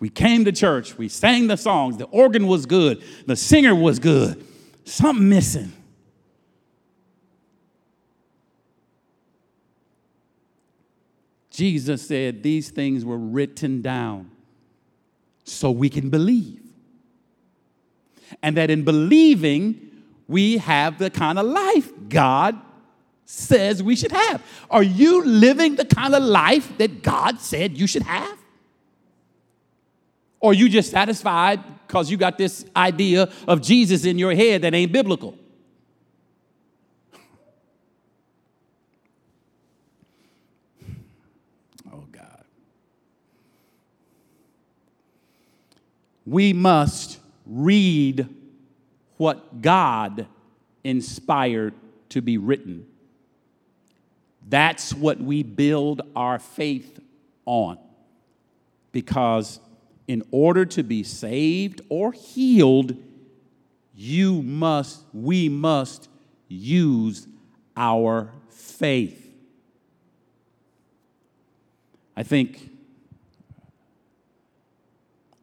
[0.00, 3.98] We came to church, we sang the songs, the organ was good, the singer was
[3.98, 4.44] good.
[4.84, 5.72] Something missing.
[11.54, 14.28] Jesus said these things were written down
[15.44, 16.60] so we can believe.
[18.42, 22.60] And that in believing, we have the kind of life God
[23.24, 24.42] says we should have.
[24.68, 28.36] Are you living the kind of life that God said you should have?
[30.40, 34.62] Or are you just satisfied because you got this idea of Jesus in your head
[34.62, 35.38] that ain't biblical?
[46.26, 48.28] We must read
[49.16, 50.26] what God
[50.82, 51.74] inspired
[52.10, 52.86] to be written.
[54.48, 57.00] That's what we build our faith
[57.46, 57.78] on.
[58.92, 59.60] Because
[60.06, 62.96] in order to be saved or healed,
[63.94, 66.08] you must, we must
[66.48, 67.26] use
[67.76, 69.20] our faith.
[72.16, 72.70] I think,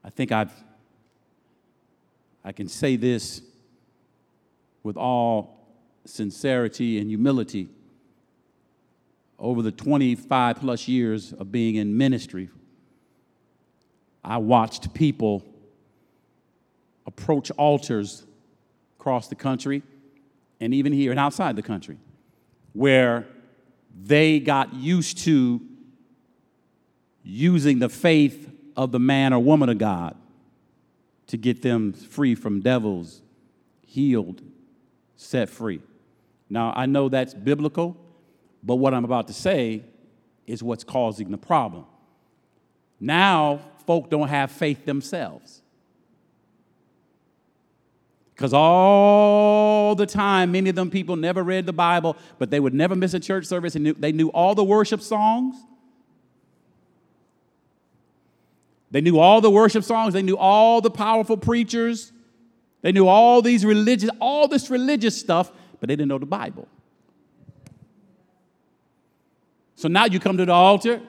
[0.04, 0.54] I think I've
[2.44, 3.42] I can say this
[4.84, 5.62] with all
[6.06, 7.70] sincerity and humility.
[9.38, 12.50] Over the 25 plus years of being in ministry,
[14.24, 15.44] I watched people
[17.08, 18.24] approach altars
[19.00, 19.82] across the country
[20.60, 21.98] and even here and outside the country
[22.74, 23.26] where
[24.04, 25.60] they got used to
[27.24, 30.16] using the faith of the man or woman of God
[31.32, 33.22] to get them free from devils,
[33.88, 34.42] healed,
[35.16, 35.82] set free.
[36.50, 37.96] Now, I know that's biblical,
[38.62, 39.86] but what I'm about to say
[40.46, 41.86] is what's causing the problem.
[43.00, 45.62] Now, folk don't have faith themselves.
[48.36, 52.74] Because all the time, many of them people never read the Bible, but they would
[52.74, 55.56] never miss a church service and they knew all the worship songs.
[58.92, 62.12] They knew all the worship songs, they knew all the powerful preachers,
[62.82, 66.68] they knew all these religious, all this religious stuff, but they didn't know the Bible.
[69.76, 71.02] So now you come to the altar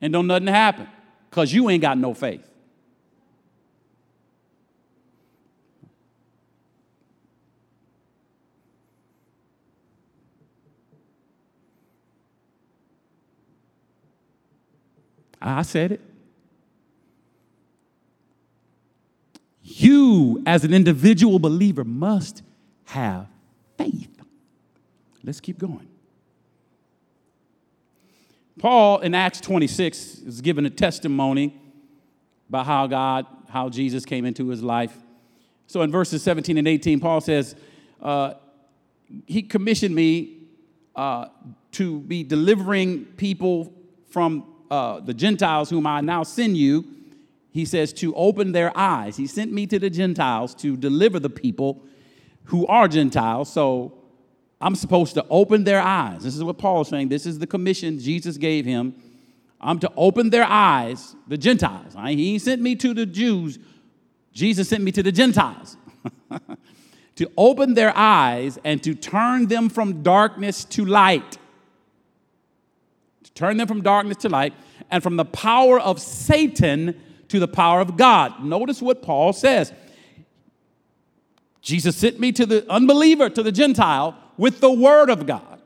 [0.00, 0.88] and don't nothing happen
[1.30, 2.46] because you ain't got no faith.
[15.40, 16.09] I said it.
[19.80, 22.42] You, as an individual believer, must
[22.84, 23.28] have
[23.78, 24.10] faith.
[25.24, 25.88] Let's keep going.
[28.58, 31.58] Paul in Acts 26 is given a testimony
[32.50, 34.94] about how God, how Jesus came into his life.
[35.66, 37.56] So in verses 17 and 18, Paul says,
[38.02, 38.34] uh,
[39.24, 40.40] He commissioned me
[40.94, 41.28] uh,
[41.72, 43.72] to be delivering people
[44.10, 46.84] from uh, the Gentiles, whom I now send you
[47.52, 49.16] he says, to open their eyes.
[49.16, 51.82] He sent me to the Gentiles to deliver the people
[52.44, 53.52] who are Gentiles.
[53.52, 53.98] So
[54.60, 56.22] I'm supposed to open their eyes.
[56.22, 57.08] This is what Paul is saying.
[57.08, 58.94] This is the commission Jesus gave him.
[59.60, 61.94] I'm to open their eyes, the Gentiles.
[62.06, 63.58] He sent me to the Jews.
[64.32, 65.76] Jesus sent me to the Gentiles.
[67.16, 71.38] to open their eyes and to turn them from darkness to light.
[73.24, 74.54] To turn them from darkness to light
[74.90, 76.98] and from the power of Satan
[77.30, 78.44] to the power of God.
[78.44, 79.72] Notice what Paul says.
[81.62, 85.60] Jesus sent me to the unbeliever, to the Gentile, with the Word of God,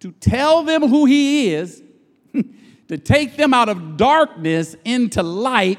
[0.00, 1.82] to tell them who He is,
[2.88, 5.78] to take them out of darkness into light,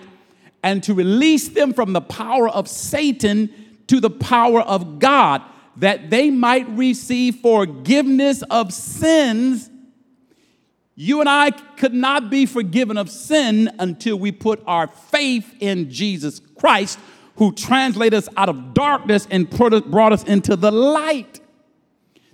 [0.63, 3.49] and to release them from the power of Satan
[3.87, 5.41] to the power of God,
[5.77, 9.70] that they might receive forgiveness of sins.
[10.95, 15.89] You and I could not be forgiven of sin until we put our faith in
[15.89, 16.99] Jesus Christ,
[17.37, 21.39] who translated us out of darkness and brought us into the light.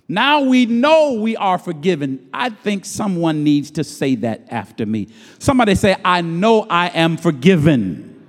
[0.08, 2.28] Now we know we are forgiven.
[2.32, 5.08] I think someone needs to say that after me.
[5.38, 8.26] Somebody say, I know I am forgiven.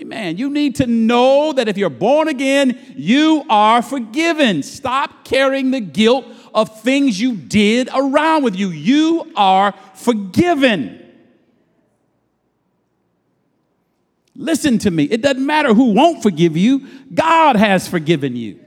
[0.00, 0.36] Amen.
[0.36, 4.62] You need to know that if you're born again, you are forgiven.
[4.62, 6.24] Stop carrying the guilt
[6.58, 8.70] of things you did around with you.
[8.70, 11.00] You are forgiven.
[14.34, 15.04] Listen to me.
[15.04, 16.84] It doesn't matter who won't forgive you,
[17.14, 18.58] God has forgiven you.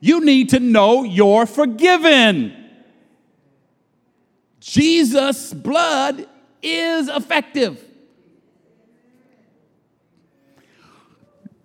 [0.00, 2.52] You need to know you're forgiven.
[4.58, 6.26] Jesus' blood
[6.60, 7.82] is effective.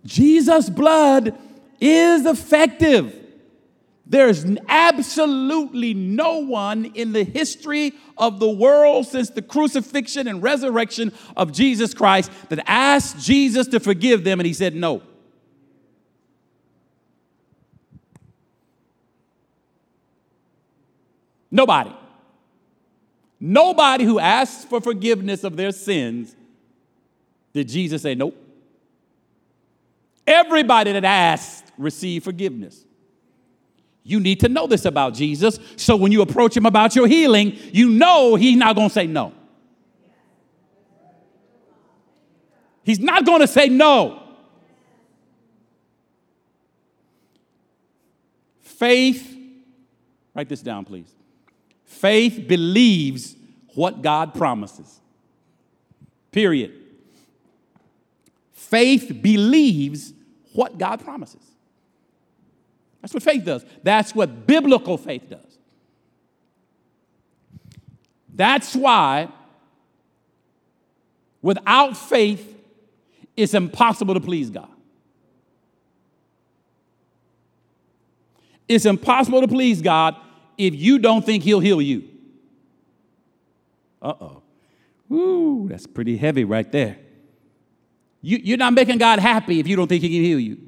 [0.05, 1.35] Jesus' blood
[1.81, 3.15] is effective.
[4.09, 11.13] There's absolutely no one in the history of the world since the crucifixion and resurrection
[11.37, 15.03] of Jesus Christ that asked Jesus to forgive them and he said no.
[21.51, 21.93] Nobody.
[23.39, 26.35] Nobody who asks for forgiveness of their sins
[27.53, 28.35] did Jesus say nope.
[30.25, 32.85] Everybody that asked received forgiveness.
[34.09, 35.59] You need to know this about Jesus.
[35.75, 39.05] So when you approach him about your healing, you know he's not going to say
[39.05, 39.33] no.
[42.83, 44.23] He's not going to say no.
[48.63, 49.37] Faith,
[50.33, 51.13] write this down, please.
[51.85, 53.35] Faith believes
[53.75, 55.01] what God promises.
[56.31, 56.73] Period.
[58.53, 60.13] Faith believes
[60.53, 61.48] what God promises.
[63.01, 63.65] That's what faith does.
[63.83, 65.57] That's what biblical faith does.
[68.33, 69.29] That's why
[71.41, 72.57] without faith,
[73.35, 74.69] it's impossible to please God.
[78.67, 80.15] It's impossible to please God
[80.57, 82.03] if you don't think He'll heal you.
[84.01, 84.41] Uh oh.
[85.11, 86.97] Ooh, that's pretty heavy right there.
[88.21, 90.59] You, you're not making God happy if you don't think He can heal you.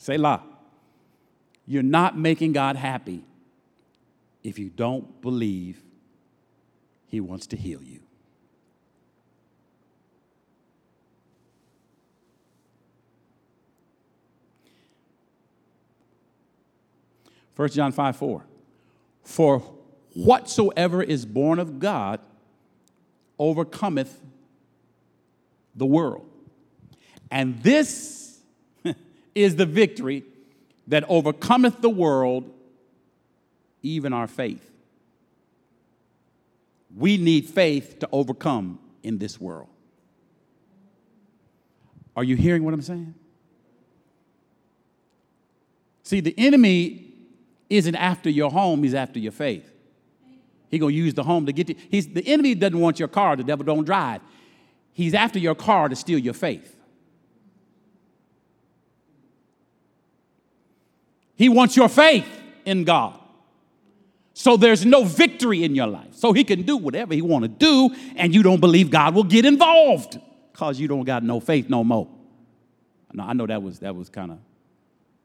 [0.00, 0.42] Selah.
[1.66, 3.22] You're not making God happy
[4.42, 5.82] if you don't believe
[7.06, 8.00] He wants to heal you.
[17.54, 18.44] First John 5 4.
[19.22, 19.58] For
[20.14, 22.20] whatsoever is born of God
[23.38, 24.18] overcometh
[25.74, 26.26] the world.
[27.30, 28.19] And this
[29.34, 30.24] is the victory
[30.86, 32.50] that overcometh the world,
[33.82, 34.68] even our faith.
[36.96, 39.68] We need faith to overcome in this world.
[42.16, 43.14] Are you hearing what I'm saying?
[46.02, 47.12] See, the enemy
[47.68, 49.72] isn't after your home, he's after your faith.
[50.70, 51.76] He gonna use the home to get you.
[51.88, 53.36] He's, the enemy doesn't want your car.
[53.36, 54.20] The devil don't drive.
[54.92, 56.76] He's after your car to steal your faith.
[61.40, 62.28] He wants your faith
[62.66, 63.18] in God.
[64.34, 66.12] So there's no victory in your life.
[66.12, 69.24] So he can do whatever he want to do, and you don't believe God will
[69.24, 70.20] get involved
[70.52, 72.08] because you don't got no faith no more.
[73.14, 74.38] No, I know that was that was kind of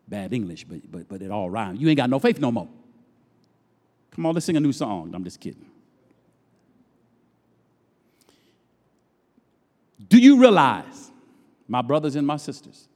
[0.07, 1.81] bad English, but but but it all rhymes.
[1.81, 2.69] You ain't got no faith no more.
[4.11, 5.13] Come on, let's sing a new song.
[5.13, 5.65] I'm just kidding.
[10.07, 11.11] Do you realize,
[11.67, 12.87] my brothers and my sisters,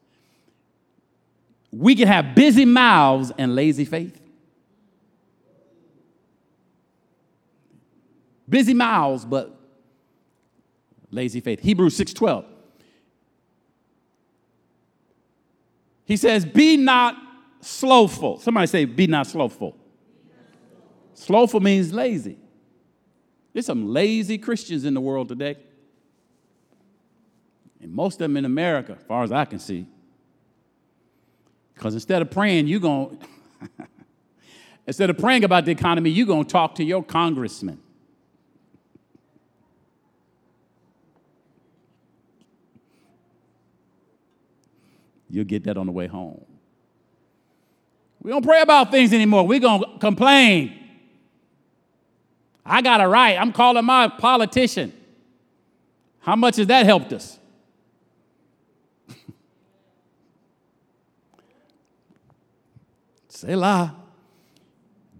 [1.71, 4.19] we can have busy mouths and lazy faith?
[8.47, 9.55] Busy mouths, but
[11.11, 11.59] lazy faith.
[11.59, 12.45] Hebrews 6:12.
[16.05, 17.15] He says, "Be not
[17.61, 19.75] slothful." Somebody say, "Be not slothful."
[21.13, 22.37] Slothful means lazy.
[23.53, 25.57] There's some lazy Christians in the world today.
[27.81, 29.85] And most of them in America, as far as I can see.
[31.79, 33.17] Because instead of praying, you're going
[34.87, 37.79] instead of praying about the economy, you're going to talk to your congressman.
[45.29, 46.43] You'll get that on the way home.
[48.21, 49.47] We don't pray about things anymore.
[49.47, 50.77] We're going to complain.
[52.65, 53.39] I got a right.
[53.39, 54.91] I'm calling my politician.
[56.19, 57.38] How much has that helped us?
[63.39, 63.95] Selah.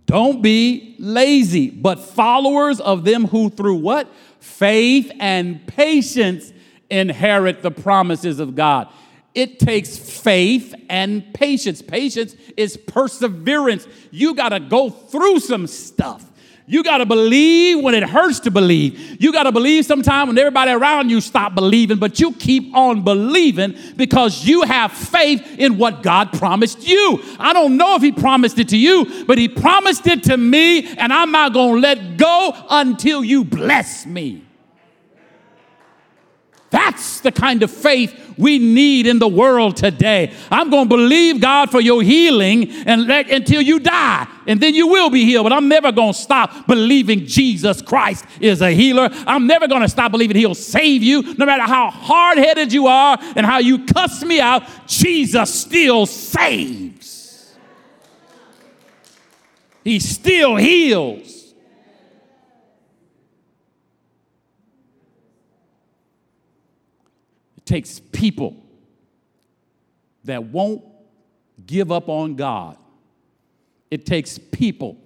[0.05, 4.11] Don't be lazy, but followers of them who through what?
[4.39, 6.51] Faith and patience
[6.89, 8.89] inherit the promises of God.
[9.33, 11.81] It takes faith and patience.
[11.81, 13.87] Patience is perseverance.
[14.11, 16.28] You got to go through some stuff.
[16.71, 19.19] You got to believe when it hurts to believe.
[19.19, 23.03] You got to believe sometime when everybody around you stop believing, but you keep on
[23.03, 27.23] believing because you have faith in what God promised you.
[27.39, 30.85] I don't know if He promised it to you, but He promised it to me,
[30.95, 34.45] and I'm not going to let go until you bless me.
[36.69, 40.33] That's the kind of faith we need in the world today.
[40.49, 44.73] I'm going to believe God for your healing and let, until you die, and then
[44.73, 45.43] you will be healed.
[45.43, 49.09] But I'm never going to stop believing Jesus Christ is a healer.
[49.27, 52.87] I'm never going to stop believing He'll save you, no matter how hard headed you
[52.87, 54.63] are and how you cuss me out.
[54.87, 57.55] Jesus still saves.
[59.83, 61.38] He still heals.
[67.69, 68.55] Takes people
[70.23, 70.83] that won't
[71.67, 72.75] give up on God.
[73.91, 74.97] It takes people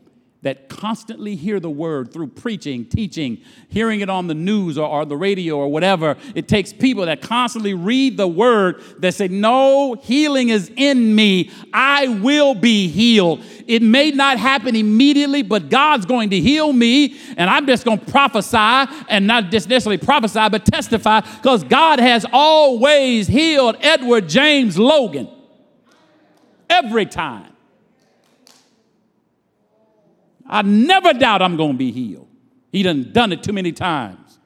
[0.43, 5.05] that constantly hear the word through preaching, teaching, hearing it on the news or, or,
[5.05, 6.17] the radio or whatever.
[6.35, 11.49] It takes people that constantly read the word that say, No, healing is in me.
[11.73, 13.41] I will be healed.
[13.67, 17.17] It may not happen immediately, but God's going to heal me.
[17.37, 21.99] And I'm just going to prophesy and not just necessarily prophesy, but testify because God
[21.99, 25.29] has always healed Edward James Logan
[26.69, 27.52] every time.
[30.53, 32.27] I never doubt I'm going to be healed.
[32.71, 34.37] He done done it too many times.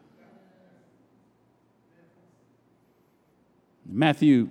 [3.85, 4.49] Matthew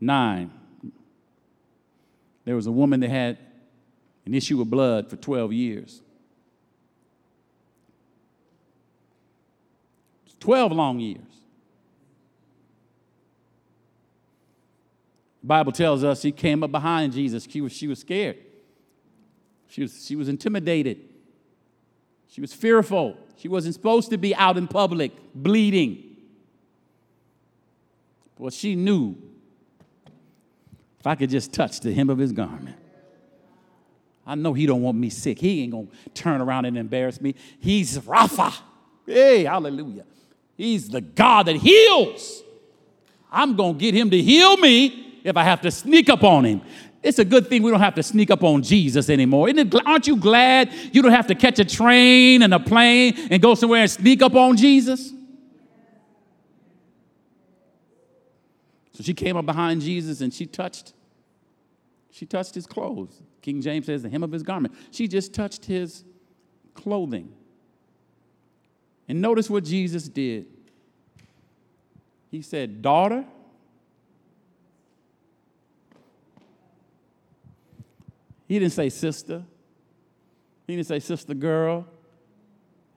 [0.00, 0.50] 9,
[2.44, 3.38] there was a woman that had
[4.24, 6.02] an issue of blood for 12 years.
[10.38, 11.18] 12 long years.
[15.42, 17.48] The Bible tells us she came up behind Jesus.
[17.50, 18.45] She was, she was scared.
[19.76, 21.00] She was, she was intimidated.
[22.28, 23.18] She was fearful.
[23.36, 26.16] She wasn't supposed to be out in public bleeding.
[28.38, 29.16] Well, she knew
[30.98, 32.74] if I could just touch the hem of his garment.
[34.26, 35.38] I know he don't want me sick.
[35.38, 37.34] He ain't gonna turn around and embarrass me.
[37.60, 38.58] He's Rapha.
[39.04, 40.06] Hey, hallelujah.
[40.56, 42.42] He's the God that heals.
[43.30, 46.62] I'm gonna get him to heal me if I have to sneak up on him.
[47.06, 49.48] It's a good thing we don't have to sneak up on Jesus anymore.
[49.48, 53.40] It, aren't you glad you don't have to catch a train and a plane and
[53.40, 55.12] go somewhere and sneak up on Jesus?
[58.90, 60.94] So she came up behind Jesus and she touched,
[62.10, 63.22] she touched his clothes.
[63.40, 64.74] King James says the hem of his garment.
[64.90, 66.02] She just touched his
[66.74, 67.32] clothing.
[69.06, 70.46] And notice what Jesus did.
[72.32, 73.24] He said, Daughter,
[78.46, 79.44] He didn't say sister.
[80.66, 81.86] He didn't say sister girl.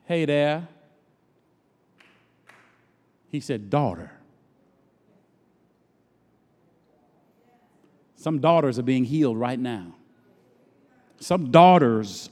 [0.05, 0.67] Hey there.
[3.27, 4.11] He said daughter.
[8.15, 9.95] Some daughters are being healed right now.
[11.19, 12.29] Some daughters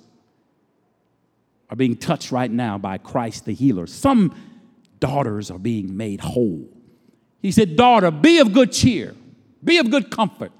[1.69, 3.87] are being touched right now by Christ the healer.
[3.87, 4.35] Some
[4.99, 6.67] daughters are being made whole.
[7.41, 9.15] He said, Daughter, be of good cheer,
[9.63, 10.51] be of good comfort,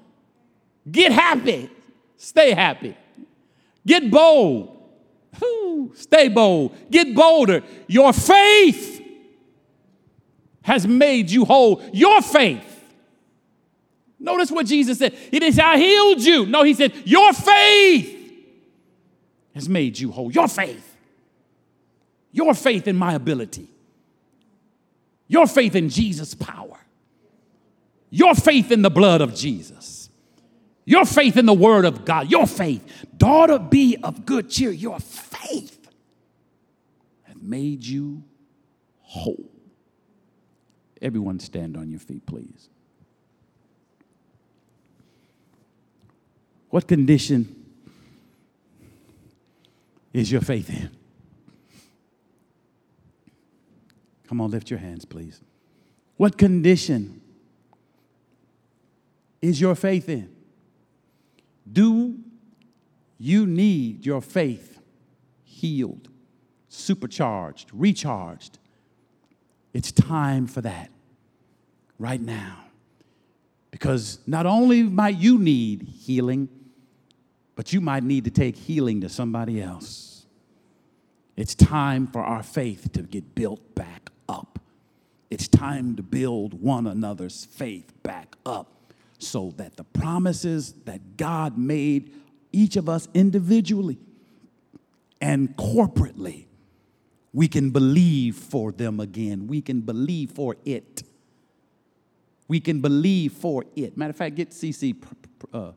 [0.90, 1.70] get happy.
[2.18, 2.94] Stay happy.
[3.86, 4.76] Get bold.
[5.94, 6.74] stay bold.
[6.90, 7.62] Get bolder.
[7.86, 9.02] Your faith
[10.62, 11.82] has made you whole.
[11.92, 12.74] Your faith.
[14.20, 15.12] Notice what Jesus said.
[15.14, 16.44] He didn't say, I healed you.
[16.44, 18.16] No, he said, Your faith
[19.54, 20.30] has made you whole.
[20.30, 20.96] Your faith.
[22.32, 23.68] Your faith in my ability.
[25.28, 26.78] Your faith in Jesus' power.
[28.10, 29.97] Your faith in the blood of Jesus.
[30.88, 33.04] Your faith in the word of God, your faith.
[33.14, 34.70] Daughter, be of good cheer.
[34.70, 35.86] Your faith
[37.24, 38.24] has made you
[39.02, 39.50] whole.
[41.02, 42.70] Everyone stand on your feet, please.
[46.70, 47.66] What condition
[50.14, 50.88] is your faith in?
[54.26, 55.42] Come on, lift your hands, please.
[56.16, 57.20] What condition
[59.42, 60.37] is your faith in?
[61.72, 62.18] Do
[63.18, 64.80] you need your faith
[65.44, 66.08] healed,
[66.68, 68.58] supercharged, recharged?
[69.72, 70.90] It's time for that
[71.98, 72.64] right now.
[73.70, 76.48] Because not only might you need healing,
[77.54, 80.26] but you might need to take healing to somebody else.
[81.36, 84.58] It's time for our faith to get built back up.
[85.30, 88.77] It's time to build one another's faith back up
[89.18, 92.12] so that the promises that God made
[92.52, 93.98] each of us individually
[95.20, 96.46] and corporately,
[97.32, 99.46] we can believe for them again.
[99.46, 101.02] We can believe for it.
[102.46, 103.96] We can believe for it.
[103.96, 104.96] Matter of fact, get CC
[105.52, 105.72] uh,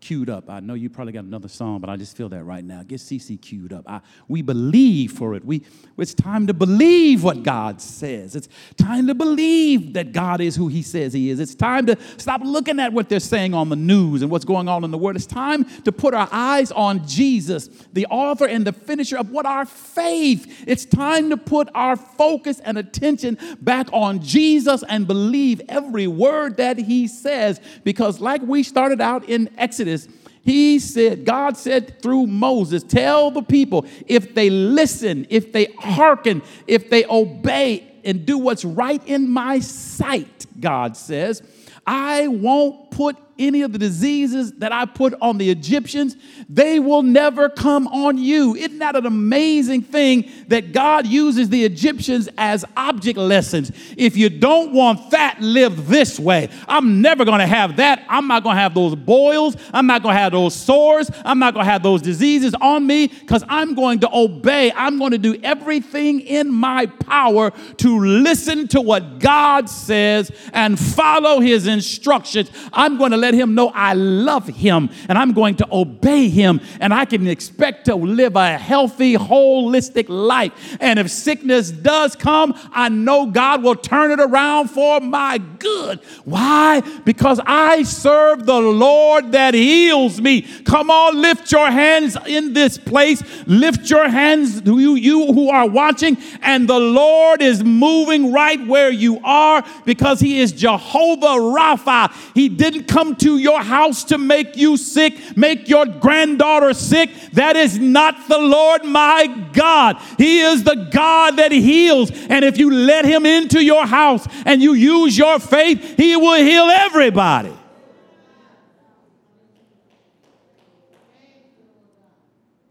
[0.00, 0.48] queued up.
[0.48, 2.82] I know you probably got another song, but I just feel that right now.
[2.82, 3.84] Get CC queued up.
[3.86, 5.44] I, we believe for it.
[5.44, 5.62] We,
[5.98, 8.34] it's time to believe what God says.
[8.36, 8.48] It's
[8.78, 11.40] time to believe that God is who He says He is.
[11.40, 14.66] It's time to stop looking at what they're saying on the news and what's going
[14.66, 15.16] on in the world.
[15.16, 19.44] It's time to put our eyes on Jesus, the author and the finisher of what
[19.44, 20.64] our faith.
[20.66, 26.56] It's time to put our focus and attention back on Jesus and believe every word
[26.56, 27.60] that He says.
[27.84, 30.06] Because, like we started out in Exodus,
[30.42, 36.40] he said, God said through Moses, tell the people if they listen, if they hearken,
[36.68, 41.42] if they obey and do what's right in my sight, God says,
[41.84, 46.16] I won't put any of the diseases that I put on the Egyptians,
[46.48, 48.54] they will never come on you.
[48.54, 53.72] Isn't that an amazing thing that God uses the Egyptians as object lessons?
[53.96, 56.48] If you don't want that, live this way.
[56.66, 58.04] I'm never going to have that.
[58.08, 59.56] I'm not going to have those boils.
[59.72, 61.10] I'm not going to have those sores.
[61.24, 64.72] I'm not going to have those diseases on me because I'm going to obey.
[64.72, 70.78] I'm going to do everything in my power to listen to what God says and
[70.78, 72.50] follow his instructions.
[72.72, 76.60] I'm going to let him know I love him and I'm going to obey him
[76.80, 80.76] and I can expect to live a healthy, holistic life.
[80.80, 86.00] And if sickness does come, I know God will turn it around for my good.
[86.24, 86.80] Why?
[87.04, 90.42] Because I serve the Lord that heals me.
[90.64, 93.22] Come on, lift your hands in this place.
[93.46, 98.90] Lift your hands, you, you who are watching, and the Lord is moving right where
[98.90, 102.12] you are because He is Jehovah Rapha.
[102.34, 107.10] He didn't come to your house to make you sick, make your granddaughter sick.
[107.32, 109.96] That is not the Lord my God.
[110.18, 112.10] He is the God that heals.
[112.10, 116.38] And if you let him into your house and you use your faith, he will
[116.38, 117.52] heal everybody.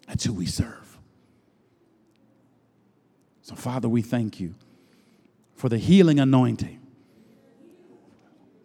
[0.07, 0.97] That's who we serve.
[3.41, 4.55] So, Father, we thank you
[5.55, 6.84] for the healing anointing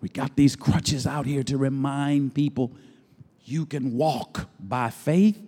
[0.00, 2.72] we got these crutches out here to remind people
[3.44, 5.40] you can walk by faith,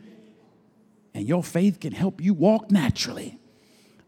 [1.15, 3.39] and your faith can help you walk naturally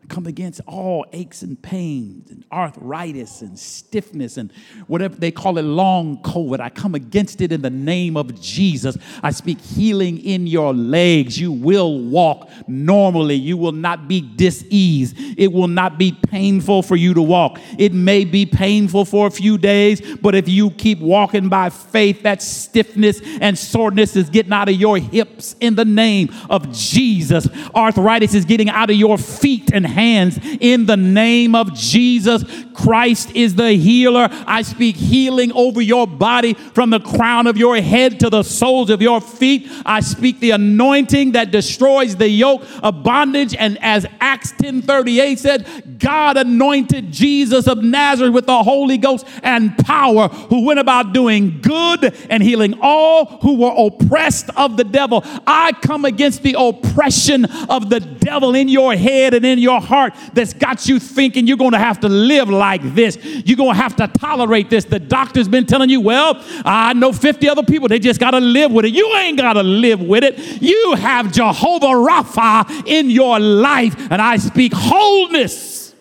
[0.09, 4.53] come against all aches and pains and arthritis and stiffness and
[4.87, 6.61] whatever they call it long COVID.
[6.61, 8.97] I come against it in the name of Jesus.
[9.23, 11.39] I speak healing in your legs.
[11.39, 13.37] You will walk normally.
[13.37, 15.17] You will not be diseased.
[15.19, 17.61] It will not be painful for you to walk.
[17.79, 22.23] It may be painful for a few days, but if you keep walking by faith,
[22.23, 27.49] that stiffness and soreness is getting out of your hips in the name of Jesus.
[27.75, 32.45] Arthritis is getting out of your feet and hands in the name of Jesus.
[32.75, 34.29] Christ is the healer.
[34.47, 38.91] I speak healing over your body from the crown of your head to the soles
[38.91, 39.71] of your feet.
[39.87, 43.55] I speak the anointing that destroys the yoke of bondage.
[43.55, 49.77] And as Acts 10:38 said, God anointed Jesus of Nazareth with the Holy Ghost and
[49.79, 55.25] power, who went about doing good and healing all who were oppressed of the devil.
[55.47, 60.14] I come against the oppression of the devil in your head and in your heart
[60.32, 63.18] that's got you thinking you're going to have to live like this.
[63.22, 64.85] You're going to have to tolerate this.
[64.85, 68.41] The doctor's been telling you, well, I know 50 other people, they just got to
[68.41, 68.95] live with it.
[68.95, 70.39] You ain't got to live with it.
[70.62, 75.95] You have Jehovah Rapha in your life, and I speak wholeness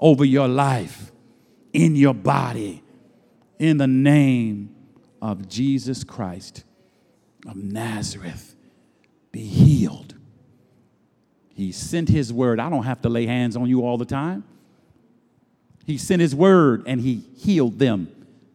[0.00, 1.12] over your life,
[1.72, 2.82] in your body,
[3.58, 4.74] in the name
[5.20, 6.64] of Jesus Christ
[7.46, 8.49] of Nazareth
[9.32, 10.14] be healed.
[11.54, 12.58] He sent his word.
[12.58, 14.44] I don't have to lay hands on you all the time.
[15.86, 18.08] He sent his word and he healed them.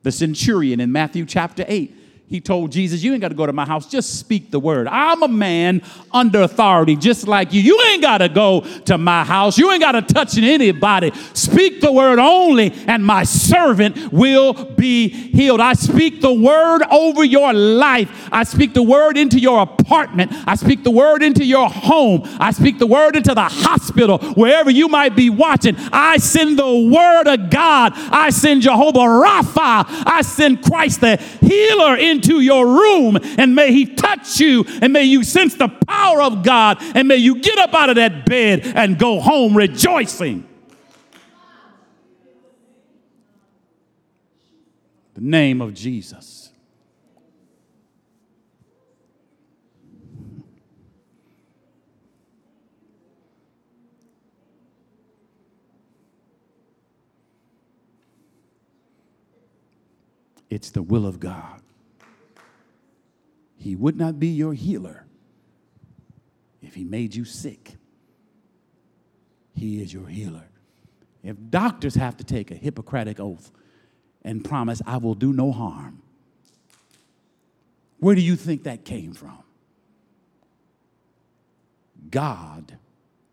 [0.03, 1.94] The centurion in Matthew chapter 8,
[2.28, 4.88] He told Jesus, You ain't got to go to my house, just speak the word.
[4.88, 7.61] I'm a man under authority, just like you.
[7.61, 11.11] You ain't got to go to my house, you ain't got to touch anybody.
[11.34, 15.61] Speak the word only, and my servant will be healed.
[15.61, 18.09] I speak the word over your life.
[18.32, 20.32] I speak the word into your apartment.
[20.47, 22.23] I speak the word into your home.
[22.39, 25.76] I speak the word into the hospital, wherever you might be watching.
[25.93, 27.93] I send the word of God.
[27.95, 29.86] I send Jehovah Rapha.
[30.07, 34.91] I send Christ the healer in into your room and may He touch you and
[34.91, 38.26] may you sense the power of God and may you get up out of that
[38.26, 40.47] bed and go home rejoicing.
[45.13, 46.45] The name of Jesus.
[60.49, 61.64] It's the will of God.
[63.66, 65.07] He would not be your healer
[66.61, 67.78] if he made you sick.
[69.55, 70.47] He is your healer.
[71.24, 73.51] If doctors have to take a Hippocratic oath
[74.22, 76.03] and promise, I will do no harm,
[77.97, 79.39] where do you think that came from?
[82.11, 82.78] God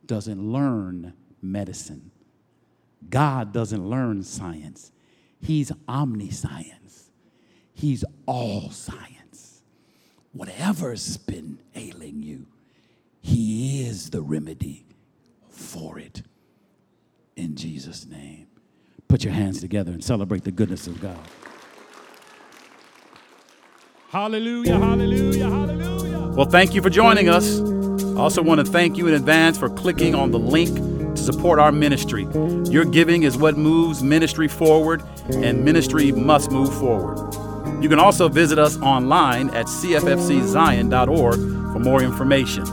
[0.07, 1.12] doesn't learn
[1.43, 2.11] medicine.
[3.11, 4.93] God doesn't learn science.
[5.43, 7.11] He's omniscience.
[7.74, 9.21] He's all science
[10.33, 12.47] whatever's been ailing you,
[13.20, 14.85] He is the remedy
[15.49, 16.22] for it.
[17.37, 18.47] In Jesus' name.
[19.09, 21.18] Put your hands together and celebrate the goodness of God.
[24.09, 26.28] Hallelujah, hallelujah, hallelujah.
[26.35, 27.61] Well, thank you for joining us.
[27.61, 30.76] I also want to thank you in advance for clicking on the link
[31.14, 32.26] to support our ministry.
[32.70, 37.51] Your giving is what moves ministry forward, and ministry must move forward.
[37.83, 42.64] You can also visit us online at cffczion.org for more information.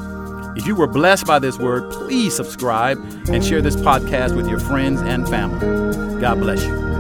[0.56, 4.60] If you were blessed by this word, please subscribe and share this podcast with your
[4.60, 6.22] friends and family.
[6.22, 6.99] God bless you.